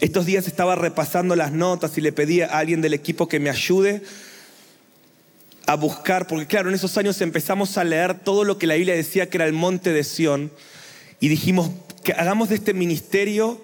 [0.00, 3.50] Estos días estaba repasando las notas y le pedí a alguien del equipo que me
[3.50, 4.02] ayude
[5.66, 8.94] a buscar, porque claro, en esos años empezamos a leer todo lo que la Biblia
[8.94, 10.50] decía que era el monte de Sión
[11.20, 11.70] y dijimos
[12.02, 13.60] que hagamos de este ministerio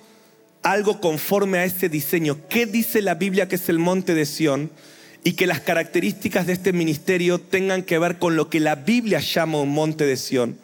[0.62, 2.38] algo conforme a ese diseño.
[2.48, 4.70] ¿Qué dice la Biblia que es el monte de Sión?
[5.24, 9.18] Y que las características de este ministerio tengan que ver con lo que la Biblia
[9.18, 10.56] llama un monte de Sión.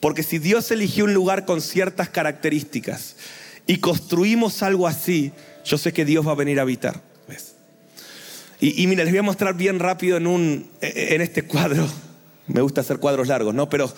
[0.00, 3.16] Porque si Dios eligió un lugar con ciertas características,
[3.66, 5.32] y construimos algo así,
[5.64, 7.00] yo sé que Dios va a venir a habitar.
[8.60, 11.84] Y, mira, les voy a mostrar bien rápido en, un, en este cuadro.
[12.46, 13.68] Me gusta hacer cuadros largos, ¿no?
[13.68, 13.92] Pero,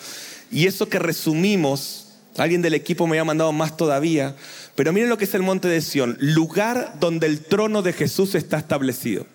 [0.49, 4.35] y eso que resumimos, alguien del equipo me ha mandado más todavía,
[4.73, 8.33] pero miren lo que es el monte de Sión, lugar donde el trono de Jesús
[8.33, 9.27] está establecido.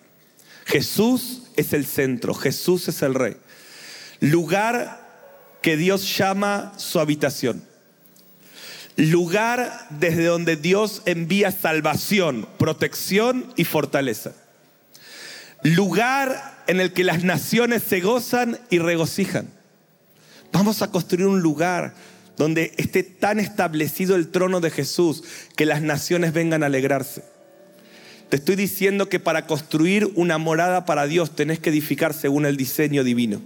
[0.65, 3.37] Jesús es el centro, Jesús es el rey.
[4.19, 4.99] Lugar
[5.61, 7.70] que Dios llama su habitación
[8.95, 14.33] lugar desde donde Dios envía salvación, protección y fortaleza.
[15.63, 19.49] Lugar en el que las naciones se gozan y regocijan.
[20.51, 21.93] Vamos a construir un lugar
[22.37, 25.23] donde esté tan establecido el trono de Jesús
[25.55, 27.23] que las naciones vengan a alegrarse.
[28.29, 32.57] Te estoy diciendo que para construir una morada para Dios tenés que edificar según el
[32.57, 33.41] diseño divino.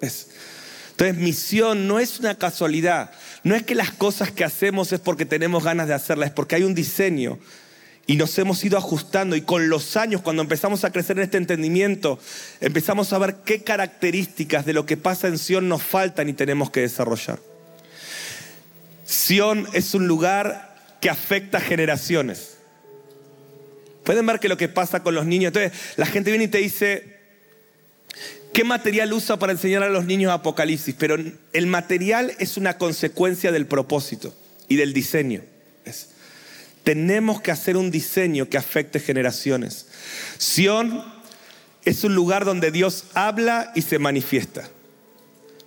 [0.00, 3.10] Entonces, misión no es una casualidad.
[3.44, 6.56] No es que las cosas que hacemos es porque tenemos ganas de hacerlas, es porque
[6.56, 7.38] hay un diseño
[8.08, 11.36] y nos hemos ido ajustando y con los años, cuando empezamos a crecer en este
[11.36, 12.18] entendimiento,
[12.58, 16.70] empezamos a ver qué características de lo que pasa en Sion nos faltan y tenemos
[16.70, 17.38] que desarrollar.
[19.04, 22.56] Sion es un lugar que afecta generaciones.
[24.04, 26.58] Pueden ver que lo que pasa con los niños, entonces la gente viene y te
[26.58, 27.07] dice,
[28.52, 30.94] ¿Qué material usa para enseñar a los niños Apocalipsis?
[30.98, 31.16] Pero
[31.52, 34.34] el material es una consecuencia del propósito
[34.68, 35.42] y del diseño.
[36.84, 39.88] tenemos que hacer un diseño que afecte generaciones.
[40.38, 41.04] Sión
[41.84, 44.70] es un lugar donde Dios habla y se manifiesta.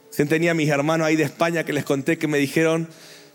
[0.10, 2.90] Se tenía mis hermanos ahí de España que les conté que me dijeron,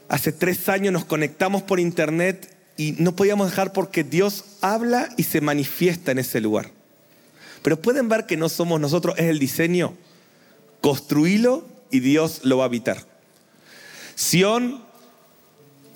[0.08, 5.22] hace tres años nos conectamos por internet y no podíamos dejar porque Dios habla y
[5.22, 6.75] se manifiesta en ese lugar.
[7.66, 9.96] Pero pueden ver que no somos nosotros, es el diseño.
[10.80, 13.04] Construílo y Dios lo va a habitar.
[14.14, 14.84] Sión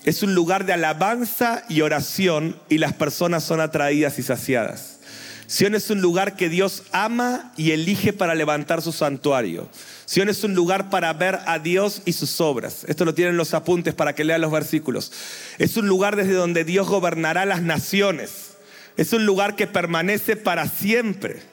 [0.03, 4.99] Es un lugar de alabanza y oración y las personas son atraídas y saciadas.
[5.47, 9.69] Sion es un lugar que Dios ama y elige para levantar su santuario.
[10.07, 12.83] Sion es un lugar para ver a Dios y sus obras.
[12.89, 15.13] Esto lo tienen los apuntes para que lean los versículos.
[15.59, 18.57] Es un lugar desde donde Dios gobernará las naciones.
[18.97, 21.49] Es un lugar que permanece para siempre.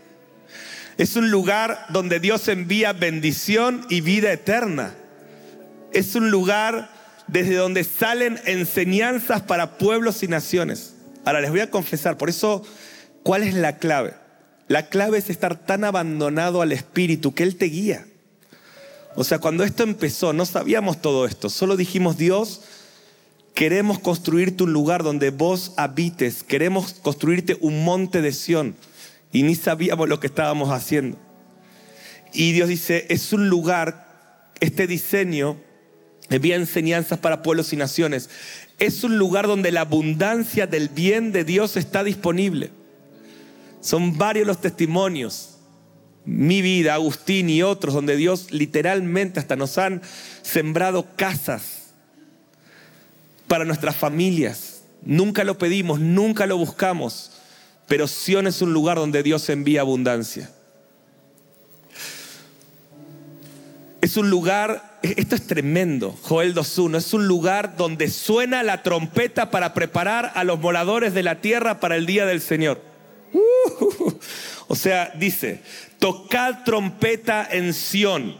[0.97, 4.93] Es un lugar donde Dios envía bendición y vida eterna.
[5.93, 6.89] Es un lugar
[7.27, 10.95] desde donde salen enseñanzas para pueblos y naciones.
[11.25, 12.63] Ahora les voy a confesar, por eso
[13.27, 14.13] ¿Cuál es la clave?
[14.69, 18.07] La clave es estar tan abandonado al Espíritu que Él te guía.
[19.17, 22.61] O sea, cuando esto empezó, no sabíamos todo esto, solo dijimos, Dios,
[23.53, 28.75] queremos construirte un lugar donde vos habites, queremos construirte un monte de Sión.
[29.37, 31.15] Y ni sabíamos lo que estábamos haciendo.
[32.33, 35.57] Y Dios dice, es un lugar, este diseño
[36.31, 38.31] envía enseñanzas para pueblos y naciones.
[38.79, 42.71] Es un lugar donde la abundancia del bien de Dios está disponible.
[43.79, 45.59] Son varios los testimonios,
[46.25, 50.01] mi vida, Agustín y otros, donde Dios literalmente hasta nos han
[50.41, 51.93] sembrado casas
[53.47, 54.81] para nuestras familias.
[55.03, 57.36] Nunca lo pedimos, nunca lo buscamos,
[57.87, 60.51] pero Sion es un lugar donde Dios envía abundancia.
[64.01, 69.49] Es un lugar, esto es tremendo, Joel 2.1, es un lugar donde suena la trompeta
[69.49, 72.81] para preparar a los moradores de la tierra para el día del Señor.
[74.67, 75.61] o sea, dice,
[75.99, 78.37] tocad trompeta en Sión,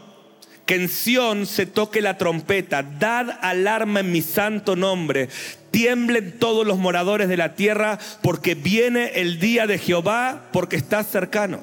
[0.68, 5.30] que en Sión se toque la trompeta, dad alarma en mi santo nombre,
[5.70, 11.02] tiemblen todos los moradores de la tierra, porque viene el día de Jehová, porque está
[11.04, 11.60] cercano.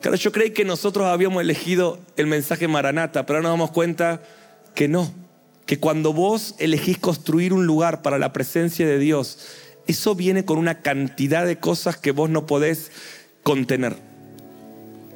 [0.00, 4.22] Claro, yo creí que nosotros habíamos elegido el mensaje Maranata, pero ahora nos damos cuenta
[4.76, 5.12] que no,
[5.66, 9.40] que cuando vos elegís construir un lugar para la presencia de Dios,
[9.88, 12.92] eso viene con una cantidad de cosas que vos no podés
[13.42, 13.96] contener.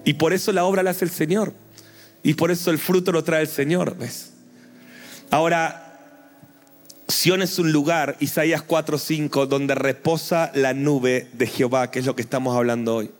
[0.05, 1.52] Y por eso la obra la hace el Señor.
[2.26, 4.32] Y por eso el fruto lo trae el Señor, ¿ves?
[5.30, 6.00] Ahora,
[7.06, 12.16] Sión es un lugar, Isaías 4:5, donde reposa la nube de Jehová, que es lo
[12.16, 13.12] que estamos hablando hoy.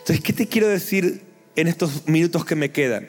[0.00, 1.22] Entonces, ¿qué te quiero decir
[1.54, 3.08] en estos minutos que me quedan?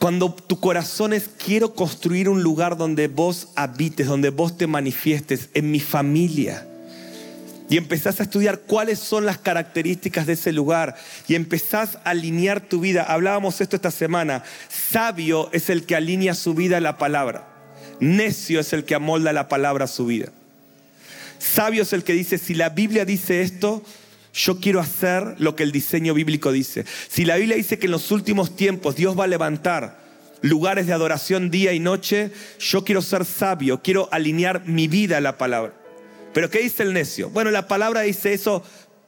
[0.00, 5.48] Cuando tu corazón es, quiero construir un lugar donde vos habites, donde vos te manifiestes,
[5.54, 6.66] en mi familia.
[7.70, 10.96] Y empezás a estudiar cuáles son las características de ese lugar.
[11.28, 13.04] Y empezás a alinear tu vida.
[13.04, 14.42] Hablábamos esto esta semana.
[14.68, 17.46] Sabio es el que alinea su vida a la palabra.
[18.00, 20.32] Necio es el que amolda la palabra a su vida.
[21.38, 23.84] Sabio es el que dice, si la Biblia dice esto,
[24.34, 26.84] yo quiero hacer lo que el diseño bíblico dice.
[27.08, 30.00] Si la Biblia dice que en los últimos tiempos Dios va a levantar
[30.42, 35.20] lugares de adoración día y noche, yo quiero ser sabio, quiero alinear mi vida a
[35.20, 35.79] la palabra.
[36.32, 37.30] Pero ¿qué dice el necio?
[37.30, 38.62] Bueno, la palabra dice eso,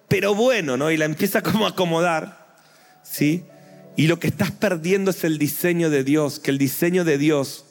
[0.08, 0.90] pero bueno, ¿no?
[0.90, 2.56] Y la empieza como a acomodar,
[3.02, 3.44] ¿sí?
[3.96, 7.66] Y lo que estás perdiendo es el diseño de Dios, que el diseño de Dios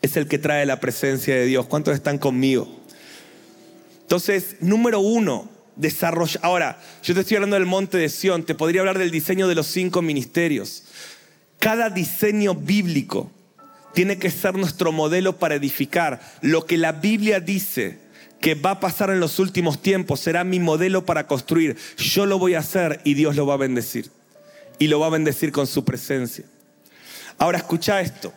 [0.00, 1.66] es el que trae la presencia de Dios.
[1.66, 2.80] ¿Cuántos están conmigo?
[4.02, 6.40] Entonces, número uno, desarrollar.
[6.42, 9.54] Ahora, yo te estoy hablando del monte de Sión, te podría hablar del diseño de
[9.54, 10.84] los cinco ministerios.
[11.58, 13.30] Cada diseño bíblico
[13.92, 16.20] tiene que ser nuestro modelo para edificar.
[16.40, 17.98] Lo que la Biblia dice
[18.40, 21.76] que va a pasar en los últimos tiempos será mi modelo para construir.
[21.96, 24.10] Yo lo voy a hacer y Dios lo va a bendecir.
[24.78, 26.44] Y lo va a bendecir con su presencia.
[27.38, 28.32] Ahora escucha esto.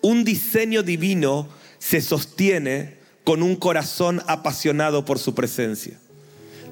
[0.00, 5.98] Un diseño divino se sostiene con un corazón apasionado por su presencia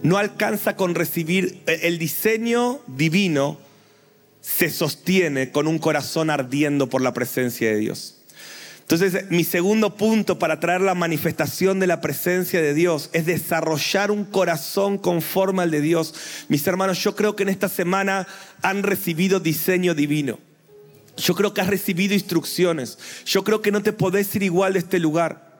[0.02, 3.58] no alcanza con recibir el diseño divino,
[4.40, 8.16] se sostiene con un corazón ardiendo por la presencia de Dios.
[8.92, 14.10] Entonces, mi segundo punto para traer la manifestación de la presencia de Dios es desarrollar
[14.10, 16.14] un corazón conforme al de Dios.
[16.48, 18.26] Mis hermanos, yo creo que en esta semana
[18.60, 20.38] han recibido diseño divino.
[21.16, 22.98] Yo creo que has recibido instrucciones.
[23.24, 25.51] Yo creo que no te podés ir igual de este lugar.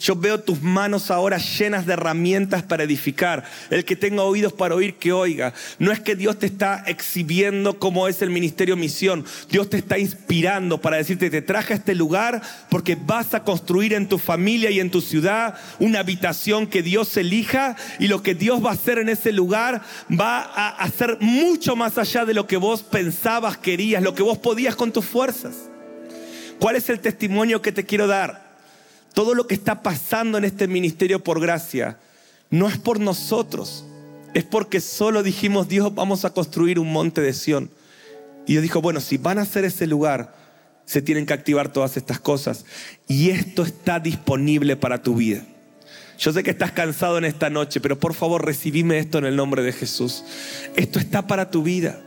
[0.00, 3.44] Yo veo tus manos ahora llenas de herramientas para edificar.
[3.70, 5.54] El que tenga oídos para oír, que oiga.
[5.78, 9.24] No es que Dios te está exhibiendo cómo es el ministerio misión.
[9.50, 13.94] Dios te está inspirando para decirte, te traje a este lugar porque vas a construir
[13.94, 18.34] en tu familia y en tu ciudad una habitación que Dios elija y lo que
[18.34, 22.46] Dios va a hacer en ese lugar va a hacer mucho más allá de lo
[22.46, 25.54] que vos pensabas, querías, lo que vos podías con tus fuerzas.
[26.58, 28.45] ¿Cuál es el testimonio que te quiero dar?
[29.16, 31.98] Todo lo que está pasando en este ministerio por gracia
[32.50, 33.86] no es por nosotros,
[34.34, 37.70] es porque solo dijimos, Dios, vamos a construir un monte de Sión.
[38.46, 40.36] Y Dios dijo, bueno, si van a hacer ese lugar,
[40.84, 42.66] se tienen que activar todas estas cosas.
[43.08, 45.46] Y esto está disponible para tu vida.
[46.18, 49.34] Yo sé que estás cansado en esta noche, pero por favor recibime esto en el
[49.34, 50.24] nombre de Jesús.
[50.76, 52.02] Esto está para tu vida.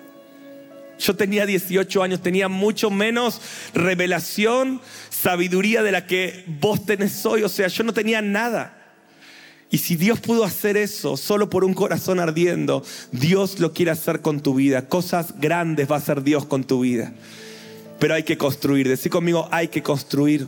[1.00, 3.42] Yo tenía 18 años, tenía mucho menos
[3.74, 4.82] revelación,
[5.22, 7.44] sabiduría de la que vos tenés hoy.
[7.44, 8.76] O sea, yo no tenía nada.
[9.72, 14.22] Y si Dios pudo hacer eso solo por un corazón ardiendo, Dios lo quiere hacer
[14.22, 14.88] con tu vida.
[14.88, 17.14] Cosas grandes va a hacer Dios con tu vida.
[18.00, 18.88] Pero hay que construir.
[18.88, 20.48] Decí conmigo, hay que construir.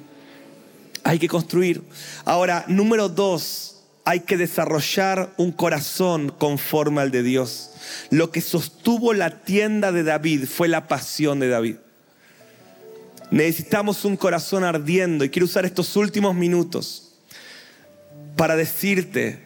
[1.03, 1.84] Hay que construir.
[2.26, 7.72] Ahora, número dos, hay que desarrollar un corazón conforme al de Dios.
[8.09, 11.76] Lo que sostuvo la tienda de David fue la pasión de David.
[13.32, 17.13] Necesitamos un corazón ardiendo y quiero usar estos últimos minutos
[18.36, 19.39] para decirte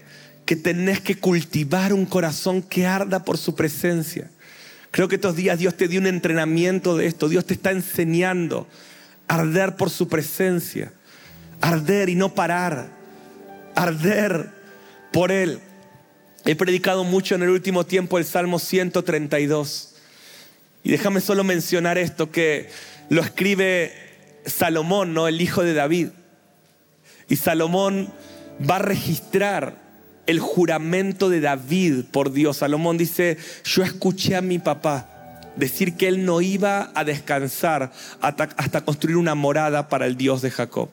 [0.45, 4.31] que tenés que cultivar un corazón que arda por su presencia.
[4.89, 7.29] Creo que estos días Dios te dio un entrenamiento de esto.
[7.29, 8.67] Dios te está enseñando
[9.27, 10.91] a arder por su presencia.
[11.61, 12.89] Arder y no parar.
[13.75, 14.49] Arder
[15.11, 15.59] por Él.
[16.43, 19.95] He predicado mucho en el último tiempo el Salmo 132.
[20.83, 22.69] Y déjame solo mencionar esto que
[23.09, 23.93] lo escribe
[24.45, 25.27] Salomón, ¿no?
[25.27, 26.09] el hijo de David.
[27.27, 28.13] Y Salomón
[28.69, 29.83] va a registrar
[30.27, 32.57] el juramento de David por Dios.
[32.57, 37.91] Salomón dice, yo escuché a mi papá decir que él no iba a descansar
[38.21, 40.89] hasta, hasta construir una morada para el Dios de Jacob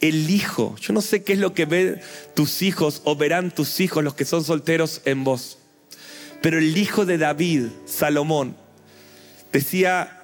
[0.00, 0.76] el hijo.
[0.80, 2.00] Yo no sé qué es lo que ven
[2.34, 5.58] tus hijos o verán tus hijos, los que son solteros en vos.
[6.42, 8.56] Pero el hijo de David, Salomón,
[9.52, 10.15] decía,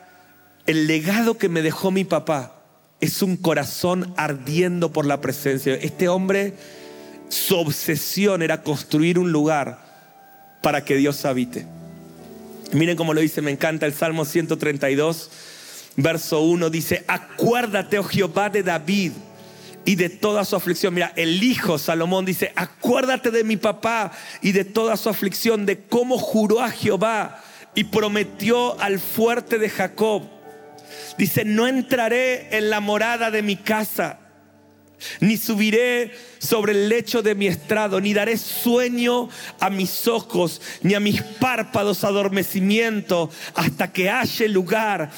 [0.66, 2.54] el legado que me dejó mi papá
[3.00, 5.74] es un corazón ardiendo por la presencia.
[5.74, 6.54] Este hombre,
[7.28, 9.84] su obsesión era construir un lugar
[10.62, 11.66] para que Dios habite.
[12.72, 15.30] Miren cómo lo dice, me encanta el Salmo 132,
[15.96, 19.12] verso 1, dice, acuérdate, oh Jehová, de David
[19.84, 20.94] y de toda su aflicción.
[20.94, 25.82] Mira, el hijo Salomón dice, acuérdate de mi papá y de toda su aflicción, de
[25.82, 27.42] cómo juró a Jehová
[27.74, 30.22] y prometió al fuerte de Jacob.
[31.18, 34.18] Dice, no entraré en la morada de mi casa,
[35.20, 39.28] ni subiré sobre el lecho de mi estrado, ni daré sueño
[39.60, 45.10] a mis ojos, ni a mis párpados adormecimiento, hasta que haya lugar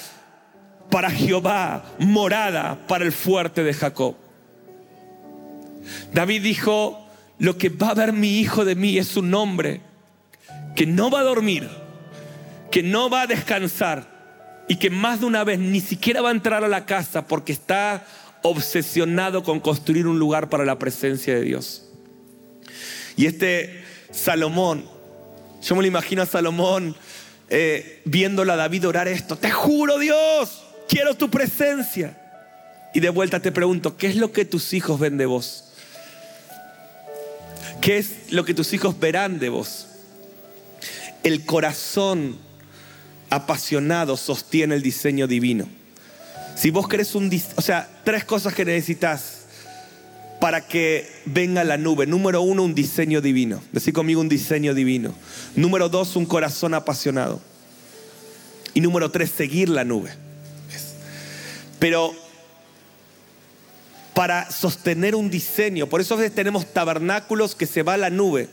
[0.90, 4.16] para Jehová, morada para el fuerte de Jacob.
[6.12, 7.06] David dijo,
[7.38, 9.80] lo que va a ver mi hijo de mí es un hombre
[10.74, 11.68] que no va a dormir,
[12.70, 14.13] que no va a descansar
[14.68, 17.52] y que más de una vez ni siquiera va a entrar a la casa porque
[17.52, 18.06] está
[18.42, 21.86] obsesionado con construir un lugar para la presencia de Dios.
[23.16, 24.84] Y este Salomón,
[25.62, 26.96] yo me lo imagino a Salomón
[27.48, 32.20] eh, viéndole a David orar esto, te juro Dios, quiero tu presencia.
[32.94, 35.64] Y de vuelta te pregunto, ¿qué es lo que tus hijos ven de vos?
[37.80, 39.88] ¿Qué es lo que tus hijos verán de vos?
[41.22, 42.38] El corazón
[43.34, 45.68] apasionado sostiene el diseño divino.
[46.56, 47.30] Si vos querés un...
[47.56, 49.40] O sea, tres cosas que necesitas
[50.40, 52.06] para que venga la nube.
[52.06, 53.62] Número uno, un diseño divino.
[53.72, 55.14] Decí conmigo un diseño divino.
[55.56, 57.40] Número dos, un corazón apasionado.
[58.74, 60.10] Y número tres, seguir la nube.
[61.78, 62.14] Pero
[64.14, 65.88] para sostener un diseño.
[65.88, 68.48] Por eso a veces tenemos tabernáculos que se va a la nube.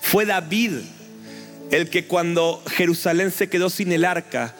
[0.00, 0.80] Fue David
[1.70, 4.54] el que cuando Jerusalén se quedó sin el arca,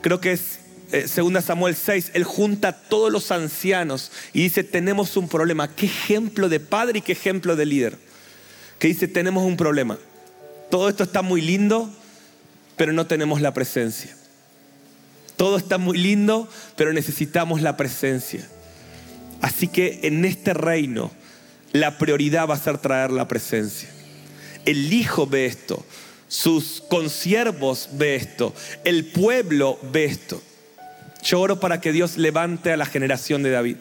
[0.00, 0.58] creo que es
[0.92, 5.74] eh, segunda Samuel 6, él junta a todos los ancianos y dice, tenemos un problema.
[5.74, 7.98] ¿Qué ejemplo de padre y qué ejemplo de líder?
[8.78, 9.98] Que dice, tenemos un problema.
[10.70, 11.90] Todo esto está muy lindo,
[12.76, 14.14] pero no tenemos la presencia.
[15.36, 18.46] Todo está muy lindo, pero necesitamos la presencia.
[19.40, 21.10] Así que en este reino
[21.72, 23.88] la prioridad va a ser traer la presencia.
[24.64, 25.84] El Hijo ve esto,
[26.28, 28.54] sus consiervos ve esto,
[28.84, 30.42] el pueblo ve esto.
[31.22, 33.76] Yo oro para que Dios levante a la generación de David.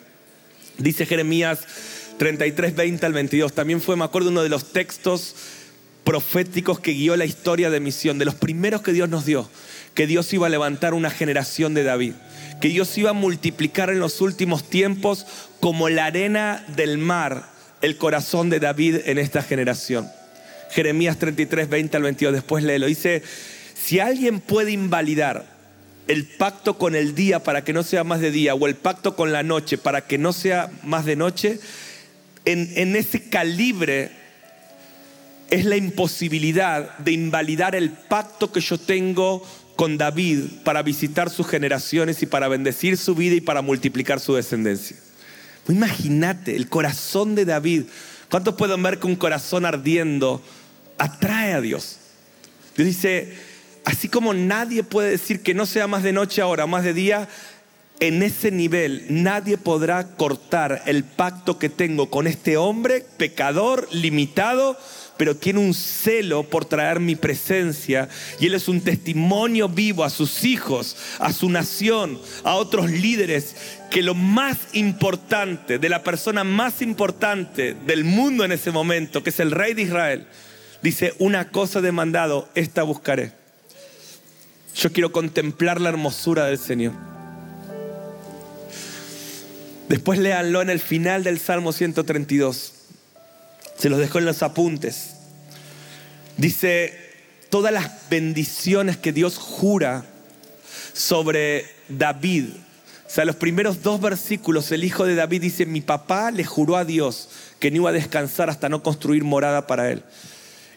[0.78, 1.60] Dice Jeremías
[2.18, 3.54] 33, 20 al 22.
[3.54, 5.36] También fue, me acuerdo, uno de los textos
[6.04, 9.50] proféticos que guió la historia de misión, de los primeros que Dios nos dio,
[9.94, 12.14] que Dios iba a levantar una generación de David
[12.64, 15.26] que Dios iba a multiplicar en los últimos tiempos
[15.60, 17.50] como la arena del mar
[17.82, 20.10] el corazón de David en esta generación.
[20.74, 22.88] Jeremías 33, 20 al 22, después léelo.
[22.88, 23.24] Dice,
[23.76, 25.46] si alguien puede invalidar
[26.08, 29.16] el pacto con el día para que no sea más de día o el pacto
[29.16, 31.60] con la noche para que no sea más de noche,
[32.46, 34.12] en, en ese calibre
[35.50, 39.46] es la imposibilidad de invalidar el pacto que yo tengo
[39.76, 44.34] con David para visitar sus generaciones y para bendecir su vida y para multiplicar su
[44.34, 44.98] descendencia.
[45.70, 47.84] Imagínate el corazón de David.
[48.30, 50.42] ¿Cuántos pueden ver que un corazón ardiendo
[50.98, 51.98] atrae a Dios?
[52.76, 53.34] Dios dice,
[53.86, 57.28] así como nadie puede decir que no sea más de noche ahora, más de día,
[58.00, 64.78] en ese nivel nadie podrá cortar el pacto que tengo con este hombre pecador, limitado,
[65.16, 70.10] pero tiene un celo por traer mi presencia y él es un testimonio vivo a
[70.10, 73.56] sus hijos, a su nación, a otros líderes,
[73.90, 79.30] que lo más importante, de la persona más importante del mundo en ese momento, que
[79.30, 80.28] es el rey de Israel,
[80.84, 83.32] dice, una cosa demandado, esta buscaré.
[84.76, 86.94] Yo quiero contemplar la hermosura del Señor.
[89.90, 92.74] Después léanlo en el final del Salmo 132.
[93.78, 95.16] Se los dejo en los apuntes.
[96.38, 97.00] Dice,
[97.50, 100.06] todas las bendiciones que Dios jura
[100.94, 102.46] sobre David.
[103.06, 106.78] O sea, los primeros dos versículos, el hijo de David dice, mi papá le juró
[106.78, 107.30] a Dios
[107.60, 110.04] que no iba a descansar hasta no construir morada para él.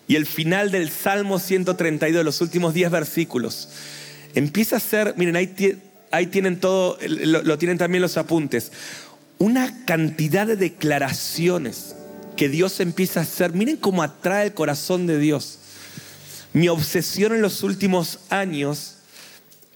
[0.09, 3.68] Y el final del Salmo 132, los últimos 10 versículos,
[4.34, 8.70] empieza a ser, miren, ahí, tienen todo, lo, lo tienen también los apuntes,
[9.38, 11.96] una cantidad de declaraciones
[12.36, 13.52] que Dios empieza a hacer.
[13.52, 15.59] Miren cómo atrae el corazón de Dios.
[16.52, 18.96] Mi obsesión en los últimos años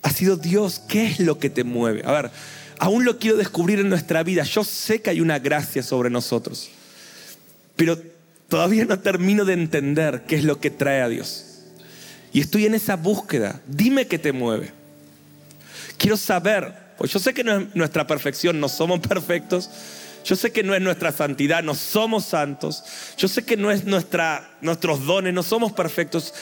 [0.03, 2.03] ha sido Dios, ¿qué es lo que te mueve?
[2.05, 2.31] A ver,
[2.79, 4.45] aún lo quiero descubrir en nuestra vida.
[4.45, 6.71] Yo sé que hay una gracia sobre nosotros,
[7.77, 8.01] pero
[8.51, 11.47] todavía no termino de entender qué es lo que trae a Dios.
[12.35, 13.63] Y estoy en esa búsqueda.
[13.67, 14.73] Dime qué te mueve.
[15.97, 19.71] Quiero saber pues yo sé que no es nuestra perfección, no somos perfectos.
[20.23, 22.85] Yo sé que no es nuestra santidad, no somos santos.
[23.17, 26.35] Yo sé que no es nuestra, nuestros dones, no somos perfectos.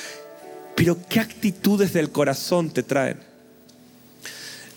[0.74, 3.20] Pero ¿qué actitudes del corazón te traen?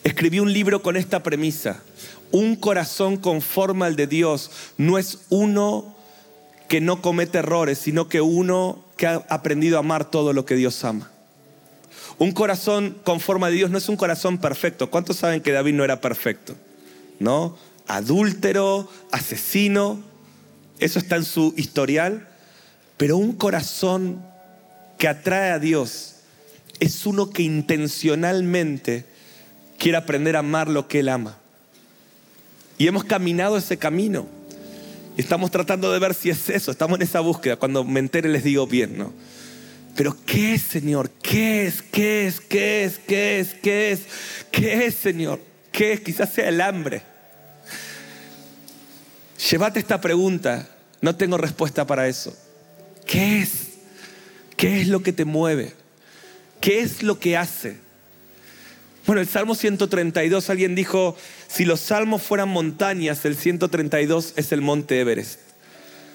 [0.03, 1.81] Escribí un libro con esta premisa.
[2.29, 5.97] Un corazón conforme al de Dios no es uno
[6.71, 10.55] que no comete errores, sino que uno que ha aprendido a amar todo lo que
[10.55, 11.11] Dios ama.
[12.17, 14.89] Un corazón con forma de Dios no es un corazón perfecto.
[14.89, 16.55] ¿Cuántos saben que David no era perfecto?
[17.19, 17.57] ¿No?
[17.87, 19.99] Adúltero, asesino,
[20.79, 22.29] eso está en su historial.
[22.95, 24.23] Pero un corazón
[24.97, 26.19] que atrae a Dios
[26.79, 29.03] es uno que intencionalmente
[29.77, 31.37] quiere aprender a amar lo que Él ama.
[32.77, 34.25] Y hemos caminado ese camino.
[35.21, 36.71] Estamos tratando de ver si es eso.
[36.71, 37.55] Estamos en esa búsqueda.
[37.55, 39.13] Cuando me entere les digo bien, ¿no?
[39.95, 41.11] Pero ¿qué es, Señor?
[41.21, 41.83] ¿Qué es?
[41.83, 42.39] ¿Qué es?
[42.39, 42.97] ¿Qué es?
[42.97, 43.53] ¿Qué es?
[43.53, 44.01] ¿Qué es?
[44.51, 45.39] ¿Qué es, Señor?
[45.71, 45.99] ¿Qué es?
[46.01, 47.03] Quizás sea el hambre.
[49.49, 50.67] Llévate esta pregunta.
[51.01, 52.35] No tengo respuesta para eso.
[53.05, 53.51] ¿Qué es?
[54.57, 55.73] ¿Qué es lo que te mueve?
[56.59, 57.77] ¿Qué es lo que hace?
[59.05, 64.61] Bueno, el Salmo 132, alguien dijo, si los salmos fueran montañas, el 132 es el
[64.61, 65.39] monte Everest.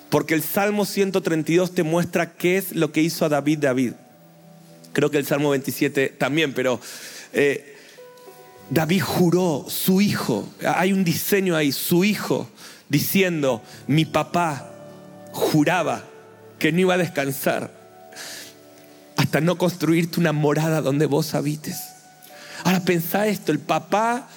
[0.09, 3.93] Porque el Salmo 132 te muestra qué es lo que hizo a David David.
[4.93, 6.81] Creo que el Salmo 27 también, pero
[7.33, 7.77] eh,
[8.71, 12.49] David juró, su hijo, hay un diseño ahí, su hijo,
[12.89, 14.71] diciendo, mi papá
[15.33, 16.05] juraba
[16.61, 17.75] que no iba a descansar
[19.17, 21.96] hasta no construirte una morada donde vos habites.
[22.65, 24.29] Ahora pensá esto, el papá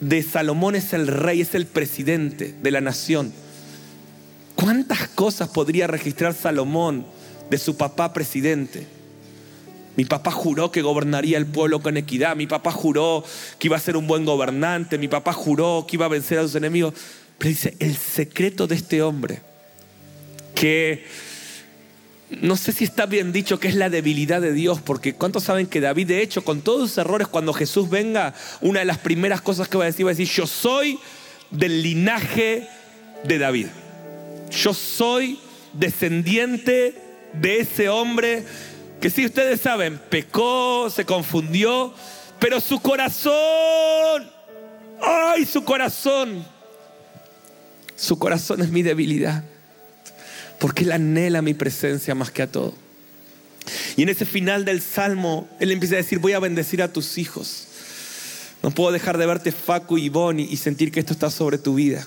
[0.00, 3.32] de Salomón es el rey, es el presidente de la nación.
[4.54, 7.06] ¿Cuántas cosas podría registrar Salomón
[7.50, 8.86] de su papá presidente?
[9.96, 12.36] Mi papá juró que gobernaría el pueblo con equidad.
[12.36, 13.24] Mi papá juró
[13.58, 14.96] que iba a ser un buen gobernante.
[14.96, 16.94] Mi papá juró que iba a vencer a sus enemigos.
[17.36, 19.40] Pero dice, el secreto de este hombre,
[20.54, 21.04] que
[22.30, 25.66] no sé si está bien dicho que es la debilidad de Dios, porque ¿cuántos saben
[25.66, 29.40] que David, de hecho, con todos sus errores, cuando Jesús venga, una de las primeras
[29.40, 30.98] cosas que va a decir va a decir, yo soy
[31.50, 32.68] del linaje
[33.24, 33.66] de David.
[34.50, 35.38] Yo soy
[35.72, 36.94] descendiente
[37.32, 38.44] de ese hombre
[39.00, 41.94] que si ustedes saben, pecó, se confundió,
[42.38, 44.30] pero su corazón,
[45.00, 46.44] ay, su corazón,
[47.94, 49.44] su corazón es mi debilidad,
[50.58, 52.74] porque él anhela mi presencia más que a todo.
[53.96, 57.18] Y en ese final del salmo, él empieza a decir, voy a bendecir a tus
[57.18, 57.66] hijos.
[58.62, 61.74] No puedo dejar de verte Facu y Bonnie y sentir que esto está sobre tu
[61.74, 62.06] vida.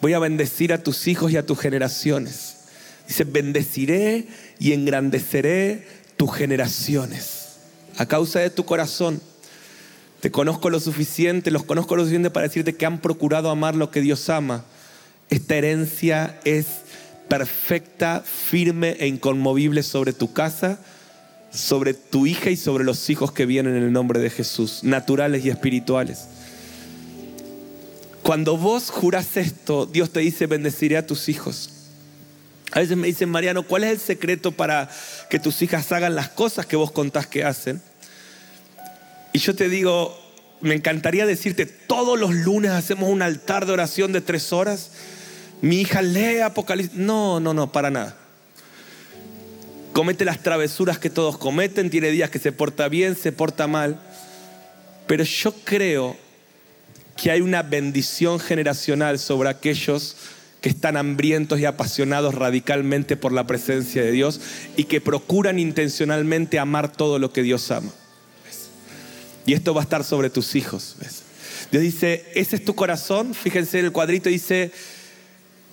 [0.00, 2.56] Voy a bendecir a tus hijos y a tus generaciones.
[3.08, 7.44] Dice, bendeciré y engrandeceré tus generaciones
[7.96, 9.20] a causa de tu corazón.
[10.20, 13.90] Te conozco lo suficiente, los conozco lo suficiente para decirte que han procurado amar lo
[13.90, 14.64] que Dios ama.
[15.28, 16.66] Esta herencia es
[17.28, 20.78] perfecta, firme e inconmovible sobre tu casa,
[21.50, 25.44] sobre tu hija y sobre los hijos que vienen en el nombre de Jesús, naturales
[25.44, 26.26] y espirituales.
[28.22, 31.70] Cuando vos jurás esto, Dios te dice, bendeciré a tus hijos.
[32.72, 34.90] A veces me dicen, Mariano, ¿cuál es el secreto para
[35.30, 37.80] que tus hijas hagan las cosas que vos contás que hacen?
[39.32, 40.18] Y yo te digo,
[40.60, 44.90] me encantaría decirte, todos los lunes hacemos un altar de oración de tres horas.
[45.64, 46.94] Mi hija lee Apocalipsis.
[46.94, 48.14] No, no, no, para nada.
[49.94, 53.98] Comete las travesuras que todos cometen, tiene días que se porta bien, se porta mal.
[55.06, 56.18] Pero yo creo
[57.16, 60.18] que hay una bendición generacional sobre aquellos
[60.60, 64.42] que están hambrientos y apasionados radicalmente por la presencia de Dios
[64.76, 67.90] y que procuran intencionalmente amar todo lo que Dios ama.
[69.46, 70.96] Y esto va a estar sobre tus hijos.
[71.70, 73.32] Dios dice, ese es tu corazón.
[73.34, 74.70] Fíjense en el cuadrito, dice,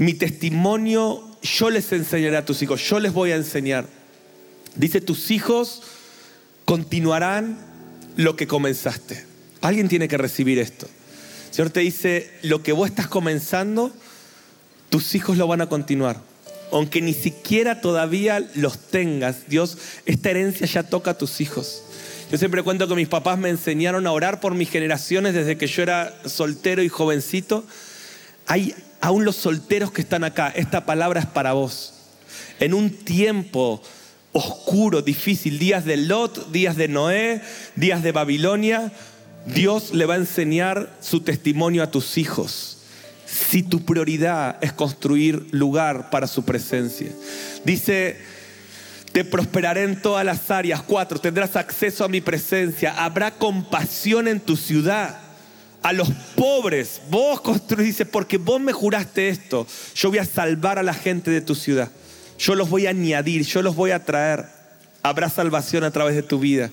[0.01, 3.85] mi testimonio yo les enseñaré a tus hijos, yo les voy a enseñar.
[4.75, 5.83] Dice, tus hijos
[6.65, 7.59] continuarán
[8.15, 9.23] lo que comenzaste.
[9.61, 10.87] Alguien tiene que recibir esto.
[11.49, 13.93] El Señor te dice, lo que vos estás comenzando,
[14.89, 16.19] tus hijos lo van a continuar.
[16.71, 19.77] Aunque ni siquiera todavía los tengas, Dios,
[20.07, 21.83] esta herencia ya toca a tus hijos.
[22.31, 25.67] Yo siempre cuento que mis papás me enseñaron a orar por mis generaciones desde que
[25.67, 27.63] yo era soltero y jovencito.
[28.47, 31.93] Hay aún los solteros que están acá, esta palabra es para vos.
[32.59, 33.81] En un tiempo
[34.31, 37.41] oscuro, difícil, días de Lot, días de Noé,
[37.75, 38.91] días de Babilonia,
[39.45, 42.77] Dios le va a enseñar su testimonio a tus hijos
[43.25, 47.07] si tu prioridad es construir lugar para su presencia.
[47.63, 48.17] Dice,
[49.11, 50.81] te prosperaré en todas las áreas.
[50.81, 53.03] Cuatro, tendrás acceso a mi presencia.
[53.03, 55.30] Habrá compasión en tu ciudad.
[55.81, 59.65] A los pobres, vos construís, dice, porque vos me juraste esto.
[59.95, 61.91] Yo voy a salvar a la gente de tu ciudad.
[62.37, 64.45] Yo los voy a añadir, yo los voy a traer.
[65.03, 66.69] Habrá salvación a través de tu vida.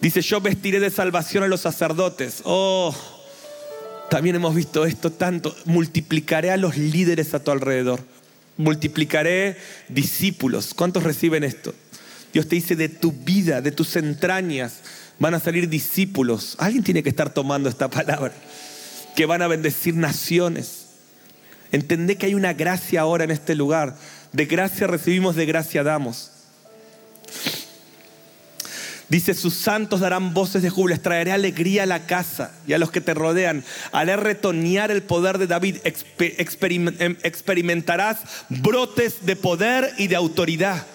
[0.00, 2.42] Dice, yo vestiré de salvación a los sacerdotes.
[2.44, 2.94] Oh,
[4.10, 5.54] también hemos visto esto tanto.
[5.64, 8.00] Multiplicaré a los líderes a tu alrededor.
[8.58, 9.56] Multiplicaré
[9.88, 10.74] discípulos.
[10.74, 11.72] ¿Cuántos reciben esto?
[12.32, 14.80] Dios te dice, de tu vida, de tus entrañas,
[15.18, 16.56] van a salir discípulos.
[16.58, 18.32] Alguien tiene que estar tomando esta palabra.
[19.14, 20.86] Que van a bendecir naciones.
[21.70, 23.96] Entendé que hay una gracia ahora en este lugar.
[24.32, 26.30] De gracia recibimos, de gracia damos.
[29.12, 32.90] Dice, sus santos darán voces de júbilo, traeré alegría a la casa y a los
[32.90, 33.62] que te rodean.
[33.92, 35.76] Haré retonear el poder de David.
[35.84, 40.86] Em, experimentarás brotes de poder y de autoridad.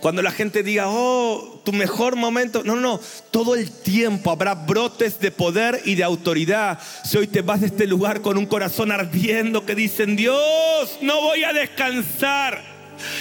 [0.00, 2.62] Cuando la gente diga, oh, tu mejor momento.
[2.64, 2.98] No, no,
[3.30, 6.78] todo el tiempo habrá brotes de poder y de autoridad.
[7.04, 11.20] Si hoy te vas de este lugar con un corazón ardiendo que dicen, Dios, no
[11.20, 12.64] voy a descansar.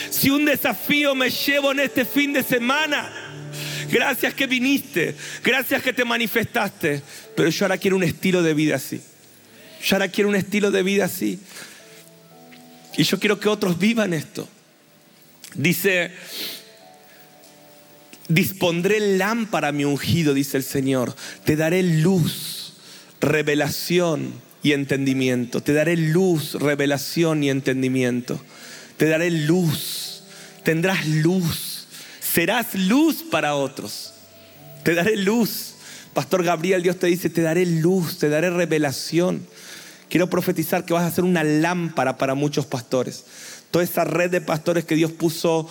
[0.10, 3.12] Si un desafío me llevo en este fin de semana,
[3.90, 5.16] Gracias que viniste.
[5.44, 7.02] Gracias que te manifestaste.
[7.36, 9.02] Pero yo ahora quiero un estilo de vida así.
[9.82, 11.40] Yo ahora quiero un estilo de vida así.
[12.98, 14.48] Y yo quiero que otros vivan esto.
[15.56, 16.12] Dice,
[18.30, 21.16] dispondré lámpara a mi ungido, dice el Señor.
[21.44, 22.74] Te daré luz,
[23.22, 25.62] revelación y entendimiento.
[25.62, 28.40] Te daré luz, revelación y entendimiento.
[28.98, 30.24] Te daré luz.
[30.64, 31.78] Tendrás luz
[32.38, 34.14] serás luz para otros.
[34.84, 35.74] Te daré luz.
[36.14, 39.48] Pastor Gabriel, Dios te dice, te daré luz, te daré revelación.
[40.08, 43.26] Quiero profetizar que vas a ser una lámpara para muchos pastores.
[43.72, 45.68] Toda esa red de pastores que Dios puso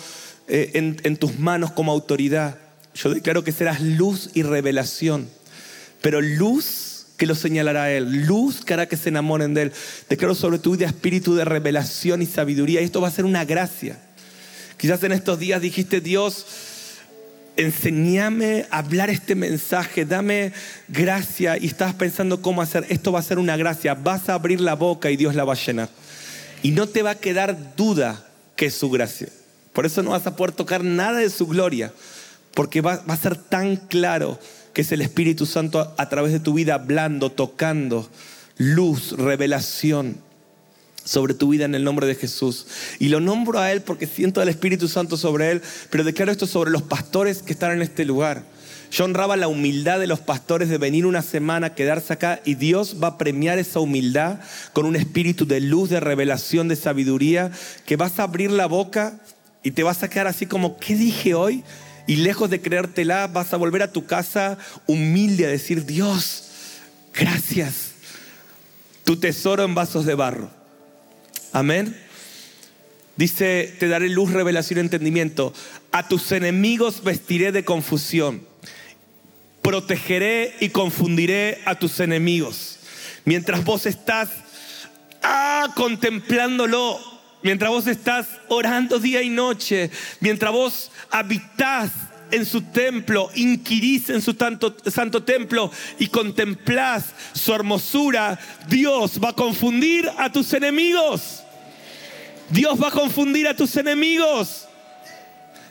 [0.47, 0.71] eh,
[1.03, 2.57] en, tus manos como autoridad.
[2.95, 5.27] Yo declaro que serás luz y revelación.
[6.01, 9.71] Pero luz que lo señalará a Él, luz que hará que se enamoren de Él.
[10.09, 12.81] Declaro sobre tu vida espíritu de revelación y sabiduría.
[12.81, 13.99] Y esto va a ser una gracia.
[14.77, 16.45] Quizás en estos días dijiste, Dios,
[17.57, 20.53] enséñame a hablar este mensaje, dame
[20.87, 24.61] gracia y estás pensando cómo hacer, esto va a ser una gracia, vas a abrir
[24.61, 25.89] la boca y Dios la va a llenar.
[26.61, 29.29] Y no te va a quedar duda que es su gracia.
[29.77, 31.93] Por eso no vas a poder tocar nada de su gloria,
[32.55, 34.39] porque va, a ser tan claro
[34.73, 38.09] que es el Espíritu Santo a través de tu vida hablando, tocando,
[38.57, 40.17] luz, revelación
[41.03, 42.65] sobre tu vida en el nombre de Jesús.
[42.97, 45.61] Y lo nombro a Él porque siento al Espíritu Santo sobre Él,
[45.91, 48.45] pero declaro esto sobre los pastores que están en este lugar.
[48.89, 52.95] Yo honraba la humildad de los pastores de venir una semana, quedarse acá y Dios
[53.03, 54.39] va a premiar esa humildad
[54.73, 57.51] con un espíritu de luz, de revelación, de sabiduría,
[57.85, 59.19] que vas a abrir la boca
[59.67, 61.61] y te vas a quedar así como, ¿qué dije hoy?
[62.07, 66.45] Y lejos de creértela, vas a volver a tu casa humilde a decir, Dios,
[67.13, 67.91] gracias.
[69.03, 70.49] Tu tesoro en vasos de barro.
[71.51, 72.01] Amén.
[73.17, 75.53] Dice, te daré luz, revelación entendimiento.
[75.91, 78.47] A tus enemigos vestiré de confusión.
[79.61, 82.79] Protegeré y confundiré a tus enemigos.
[83.25, 84.29] Mientras vos estás
[85.21, 91.91] ah, contemplándolo, mientras vos estás orando día y noche, mientras vos habitás
[92.31, 99.33] en su templo, inquirís en su santo templo y contemplás su hermosura, Dios va a
[99.33, 101.43] confundir a tus enemigos.
[102.49, 104.67] Dios va a confundir a tus enemigos.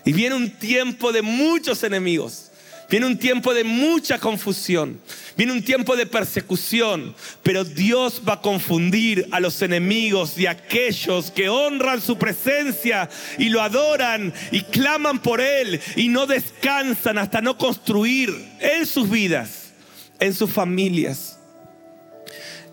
[0.04, 2.45] Y viene un tiempo de muchos enemigos.
[2.88, 5.00] Viene un tiempo de mucha confusión.
[5.36, 7.14] Viene un tiempo de persecución.
[7.42, 13.08] Pero Dios va a confundir a los enemigos de aquellos que honran su presencia
[13.38, 19.10] y lo adoran y claman por Él y no descansan hasta no construir en sus
[19.10, 19.72] vidas,
[20.20, 21.38] en sus familias,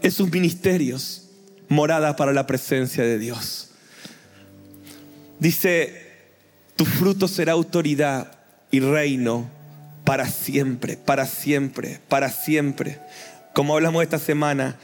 [0.02, 1.30] en sus ministerios,
[1.70, 3.72] morada para la presencia de Dios.
[5.40, 6.12] Dice,
[6.76, 8.40] tu fruto será autoridad
[8.70, 9.63] y reino
[10.04, 13.00] para siempre, para siempre, para siempre.
[13.54, 14.78] Como hablamos esta semana,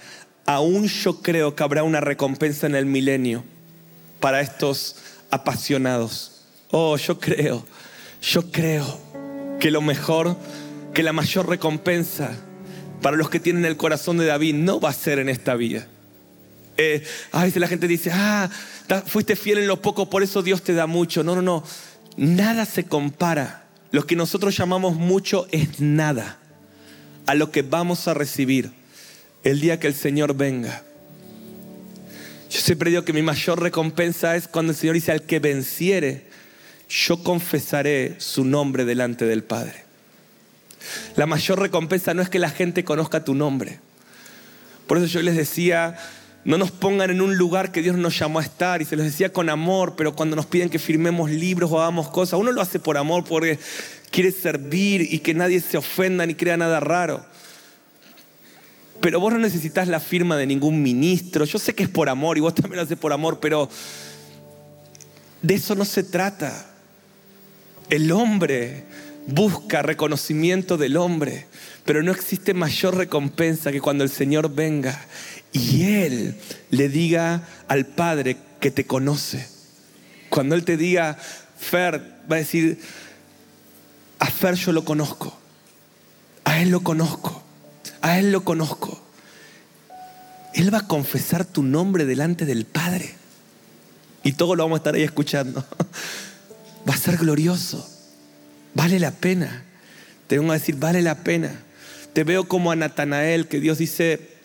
[0.45, 3.43] aún yo creo que habrá una recompensa en el milenio
[4.19, 4.97] para estos
[5.31, 6.41] apasionados.
[6.71, 7.65] Oh, yo creo,
[8.21, 8.99] yo creo
[9.59, 10.37] que lo mejor,
[10.93, 12.31] que la mayor recompensa
[13.01, 15.87] para los que tienen el corazón de David no va a ser en esta vida.
[16.77, 18.49] Eh, a veces la gente dice, ah,
[19.05, 21.23] fuiste fiel en lo poco, por eso Dios te da mucho.
[21.23, 21.63] No, no, no.
[22.15, 26.37] Nada se compara lo que nosotros llamamos mucho es nada
[27.25, 28.71] a lo que vamos a recibir
[29.43, 30.83] el día que el Señor venga.
[32.49, 36.27] Yo siempre digo que mi mayor recompensa es cuando el Señor dice al que venciere,
[36.89, 39.85] yo confesaré su nombre delante del Padre.
[41.15, 43.79] La mayor recompensa no es que la gente conozca tu nombre.
[44.87, 45.97] Por eso yo les decía,
[46.45, 48.81] no nos pongan en un lugar que Dios nos llamó a estar.
[48.81, 52.09] Y se los decía con amor, pero cuando nos piden que firmemos libros o hagamos
[52.09, 53.59] cosas, uno lo hace por amor porque
[54.11, 57.25] quiere servir y que nadie se ofenda ni crea nada raro.
[59.01, 61.45] Pero vos no necesitas la firma de ningún ministro.
[61.45, 63.69] Yo sé que es por amor y vos también lo haces por amor, pero
[65.41, 66.65] de eso no se trata.
[67.89, 68.83] El hombre
[69.27, 71.47] busca reconocimiento del hombre,
[71.85, 74.99] pero no existe mayor recompensa que cuando el Señor venga
[75.51, 76.35] y Él
[76.69, 79.47] le diga al Padre que te conoce.
[80.29, 81.17] Cuando Él te diga,
[81.57, 82.79] Fer, va a decir,
[84.19, 85.37] a Fer yo lo conozco,
[86.43, 87.43] a Él lo conozco,
[88.01, 89.01] a Él lo conozco.
[90.53, 93.13] Él va a confesar tu nombre delante del Padre.
[94.23, 95.63] Y todo lo vamos a estar ahí escuchando.
[96.89, 97.87] Va a ser glorioso.
[98.73, 99.63] Vale la pena.
[100.27, 101.61] Te vengo a decir, vale la pena.
[102.13, 104.38] Te veo como a Natanael, que Dios dice,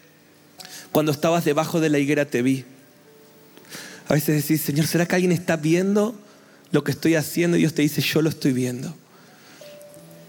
[0.95, 2.65] cuando estabas debajo de la higuera te vi.
[4.07, 6.15] A veces decís, Señor, ¿será que alguien está viendo
[6.71, 7.57] lo que estoy haciendo?
[7.57, 8.95] Y Dios te dice, yo lo estoy viendo.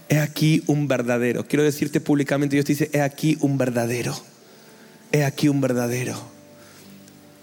[0.08, 1.46] He aquí un verdadero.
[1.46, 4.20] Quiero decirte públicamente, Dios te dice, he aquí un verdadero.
[5.12, 6.20] He aquí un verdadero.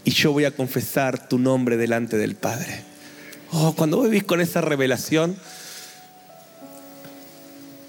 [0.04, 2.84] Y yo voy a confesar tu nombre delante del Padre.
[3.52, 5.38] Oh, cuando vivís con esa revelación,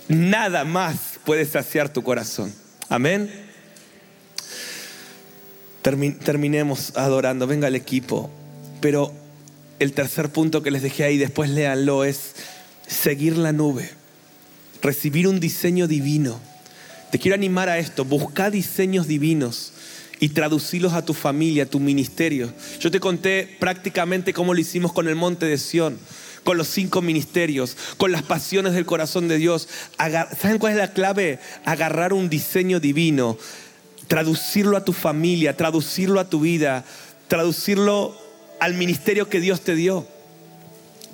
[0.06, 2.54] nada más puede saciar tu corazón.
[2.88, 3.43] Amén
[5.84, 8.30] terminemos adorando, venga el equipo.
[8.80, 9.12] Pero
[9.78, 12.34] el tercer punto que les dejé ahí, después léanlo, es
[12.86, 13.90] seguir la nube,
[14.82, 16.40] recibir un diseño divino.
[17.10, 19.72] Te quiero animar a esto, busca diseños divinos
[20.20, 22.52] y traducirlos a tu familia, a tu ministerio.
[22.80, 25.98] Yo te conté prácticamente cómo lo hicimos con el monte de Sión,
[26.44, 29.68] con los cinco ministerios, con las pasiones del corazón de Dios.
[29.98, 31.40] ¿Saben cuál es la clave?
[31.64, 33.38] Agarrar un diseño divino,
[34.06, 36.84] traducirlo a tu familia, traducirlo a tu vida,
[37.28, 38.16] traducirlo
[38.60, 40.06] al ministerio que Dios te dio.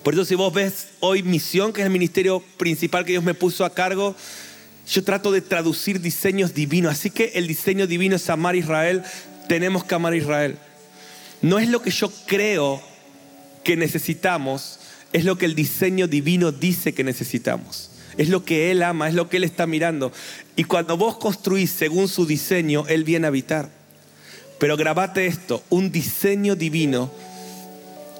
[0.02, 3.34] Por eso si vos ves hoy misión, que es el ministerio principal que Dios me
[3.34, 4.14] puso a cargo,
[4.88, 6.92] yo trato de traducir diseños divinos.
[6.92, 9.02] Así que el diseño divino es amar a Israel,
[9.48, 10.58] tenemos que amar a Israel.
[11.42, 12.82] No es lo que yo creo
[13.62, 14.80] que necesitamos,
[15.12, 17.89] es lo que el diseño divino dice que necesitamos
[18.20, 20.12] es lo que Él ama, es lo que Él está mirando.
[20.54, 23.70] Y cuando vos construís según su diseño, Él viene a habitar.
[24.58, 27.10] Pero grabate esto, un diseño divino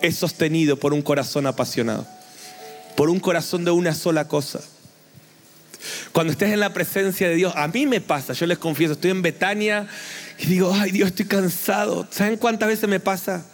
[0.01, 2.07] es sostenido por un corazón apasionado,
[2.97, 4.63] por un corazón de una sola cosa.
[6.13, 9.11] Cuando estés en la presencia de Dios, a mí me pasa, yo les confieso, estoy
[9.11, 9.87] en Betania
[10.39, 12.09] y digo, ay Dios, estoy cansado.
[12.11, 13.45] ¿Saben cuántas veces me pasa?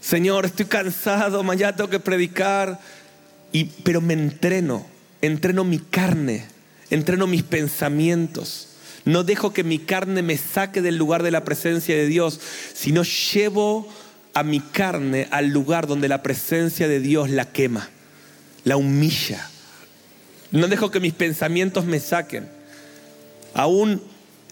[0.00, 2.80] Señor, estoy cansado, mañana tengo que predicar,
[3.52, 4.95] y, pero me entreno
[5.26, 6.46] entreno mi carne,
[6.90, 8.68] entreno mis pensamientos.
[9.04, 12.40] No dejo que mi carne me saque del lugar de la presencia de Dios,
[12.74, 13.88] sino llevo
[14.34, 17.88] a mi carne al lugar donde la presencia de Dios la quema,
[18.64, 19.48] la humilla.
[20.50, 22.48] No dejo que mis pensamientos me saquen.
[23.54, 24.02] Aún,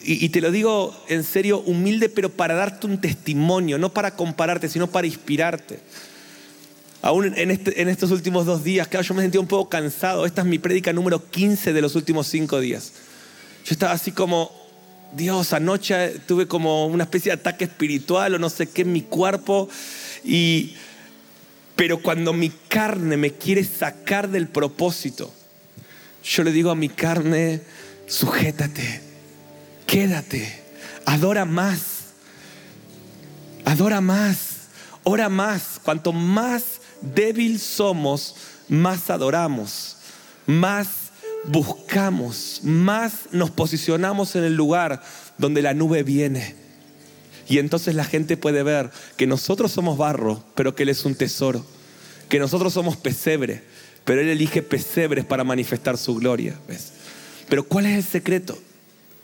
[0.03, 4.69] y, te lo digo en serio, humilde, pero para darte un testimonio, no para compararte,
[4.69, 5.81] sino para inspirarte.
[7.05, 10.25] Aún en, este, en estos últimos dos días, claro, yo me sentí un poco cansado.
[10.25, 12.93] Esta es mi prédica número 15 de los últimos cinco días.
[13.63, 14.51] Yo estaba así como,
[15.13, 19.03] Dios, anoche tuve como una especie de ataque espiritual o no sé qué en mi
[19.03, 19.69] cuerpo.
[20.25, 20.77] Y,
[21.77, 25.31] pero cuando mi carne me quiere sacar del propósito,
[26.25, 27.61] yo le digo a mi carne,
[28.07, 29.03] sujétate,
[29.87, 30.63] quédate,
[31.05, 32.15] adora más,
[33.67, 34.39] adora más,
[35.03, 35.79] ora más.
[35.85, 36.81] Cuanto más
[37.15, 38.37] débil somos,
[38.69, 39.97] más adoramos,
[40.47, 40.89] más
[41.45, 45.03] buscamos, más nos posicionamos en el lugar
[45.39, 46.55] donde la nube viene.
[47.49, 51.15] Y entonces la gente puede ver que nosotros somos barro, pero que Él es un
[51.15, 51.65] tesoro.
[52.29, 53.63] Que nosotros somos pesebre,
[54.05, 56.59] pero Él elige pesebres para manifestar su gloria.
[57.49, 58.59] Pero ¿cuál es el secreto?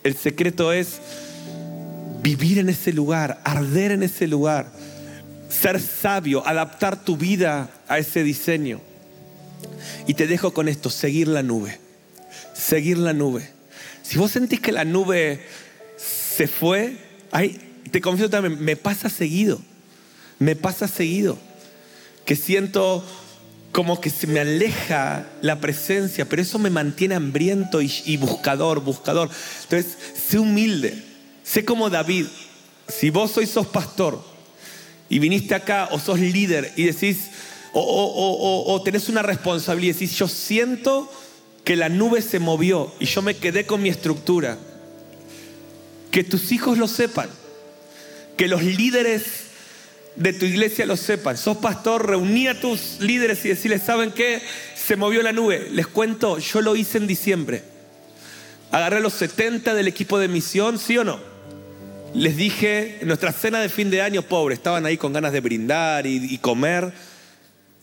[0.05, 1.01] El secreto es
[2.23, 4.71] vivir en ese lugar, arder en ese lugar,
[5.51, 8.81] ser sabio, adaptar tu vida a ese diseño.
[10.07, 11.79] Y te dejo con esto, seguir la nube,
[12.55, 13.51] seguir la nube.
[14.03, 15.41] Si vos sentís que la nube
[15.97, 16.97] se fue,
[17.91, 19.61] te confieso también, me pasa seguido,
[20.39, 21.39] me pasa seguido,
[22.25, 23.05] que siento
[23.73, 29.31] como que se me aleja la presencia, pero eso me mantiene hambriento y, buscador, buscador.
[29.63, 29.97] Entonces,
[30.29, 31.05] sé humilde,
[31.45, 32.27] sé como David.
[32.89, 34.30] Si vos sois pastor
[35.11, 37.31] y viniste acá o sos líder y decís,
[37.73, 41.13] o, tenés una responsabilidad y decís, yo siento
[41.65, 44.57] que la nube se movió y yo me quedé con mi estructura.
[46.13, 47.29] Que tus hijos lo sepan,
[48.37, 49.23] que los líderes
[50.15, 51.37] de tu iglesia lo sepan.
[51.37, 54.41] Sos pastor, reuní a tus líderes y decirles, ¿saben qué?
[54.75, 55.69] Se movió la nube.
[55.73, 57.63] Les cuento, yo lo hice en diciembre.
[58.71, 61.30] Agarré a los 70 del equipo de misión, ¿sí o no?
[62.15, 65.41] Les dije, en nuestra cena de fin de año, pobre, estaban ahí con ganas de
[65.41, 66.93] brindar y, comer.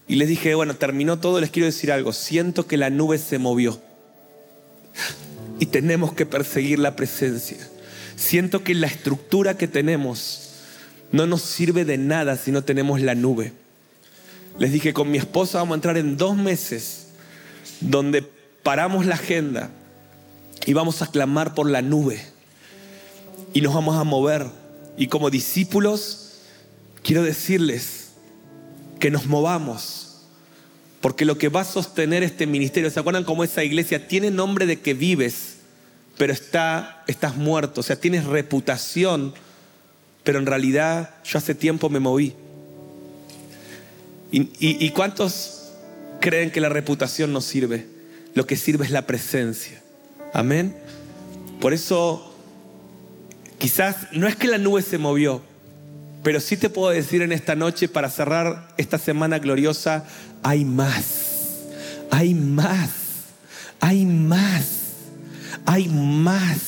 [0.07, 2.11] Y les dije, bueno, terminó todo, les quiero decir algo.
[2.11, 3.81] Siento que la nube se movió.
[5.59, 7.57] Y tenemos que perseguir la presencia.
[8.15, 10.51] Siento que la estructura que tenemos
[11.11, 13.53] no nos sirve de nada si no tenemos la nube.
[14.59, 17.07] Les dije, con mi esposa vamos a entrar en dos meses
[17.79, 18.23] donde
[18.61, 19.69] paramos la agenda
[20.65, 22.36] y vamos a clamar por la nube
[23.53, 24.45] y nos vamos a mover.
[24.97, 26.31] Y como discípulos,
[27.03, 28.09] quiero decirles
[28.99, 30.21] que nos movamos.
[31.01, 34.65] Porque lo que va a sostener este ministerio, ¿se acuerdan cómo esa iglesia tiene nombre
[34.65, 35.57] de que vives,
[36.17, 37.81] pero está, estás muerto?
[37.81, 39.33] O sea, tienes reputación,
[40.23, 42.33] pero en realidad yo hace tiempo me moví.
[44.31, 45.69] ¿Y, y cuántos
[46.19, 47.87] creen que la reputación no sirve?
[48.33, 49.81] Lo que sirve es la presencia.
[50.33, 50.75] Amén.
[51.61, 52.36] Por eso
[53.57, 55.41] Quizás no es que la nube se movió,
[56.23, 60.05] pero sí te puedo decir en esta noche, para cerrar esta semana gloriosa,
[60.43, 61.63] hay más,
[62.11, 62.89] hay más,
[63.79, 64.67] hay más,
[65.65, 66.59] hay más.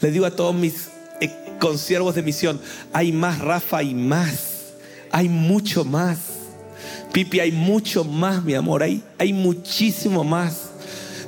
[0.00, 0.88] Le digo a todos mis
[1.20, 2.60] eh, consiervos de misión,
[2.92, 4.72] hay más, Rafa, hay más,
[5.10, 6.18] hay mucho más.
[7.12, 10.70] Pipi, hay mucho más, mi amor, hay, hay muchísimo más.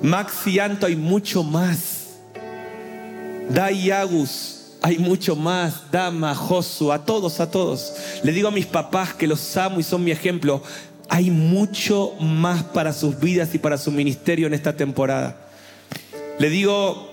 [0.02, 2.06] Max y Anto, hay mucho más.
[3.48, 4.55] Dai Agus,
[4.86, 7.92] hay mucho más, Dama, Josu, a todos, a todos.
[8.22, 10.62] Le digo a mis papás que los amo y son mi ejemplo.
[11.08, 15.48] Hay mucho más para sus vidas y para su ministerio en esta temporada.
[16.38, 17.10] Le digo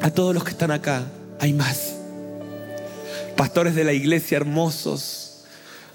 [0.00, 1.02] a todos los que están acá,
[1.40, 1.96] hay más.
[3.36, 5.42] Pastores de la iglesia hermosos,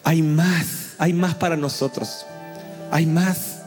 [0.04, 2.26] hay más, hay más para nosotros.
[2.92, 3.62] Hay más.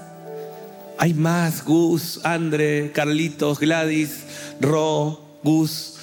[0.99, 4.25] Hay más, Gus, Andre, Carlitos, Gladys,
[4.61, 6.00] Ro, Gus,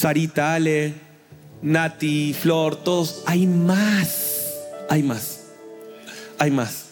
[0.00, 0.94] Sarita, Ale,
[1.60, 3.22] Nati, Flor, todos.
[3.26, 4.46] Hay más,
[4.88, 5.48] hay más,
[6.38, 6.86] hay más.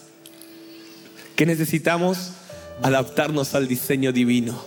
[1.35, 2.33] ¿Qué necesitamos?
[2.83, 4.61] Adaptarnos al diseño divino,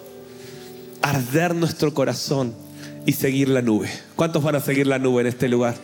[1.02, 2.52] arder nuestro corazón
[3.06, 3.88] y seguir la nube.
[4.16, 5.76] ¿Cuántos van a seguir la nube en este lugar?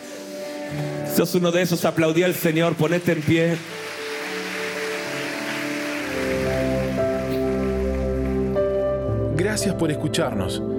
[1.16, 3.56] Sos uno de esos, aplaudí al Señor, ponete en pie.
[9.36, 10.60] Gracias por escucharnos.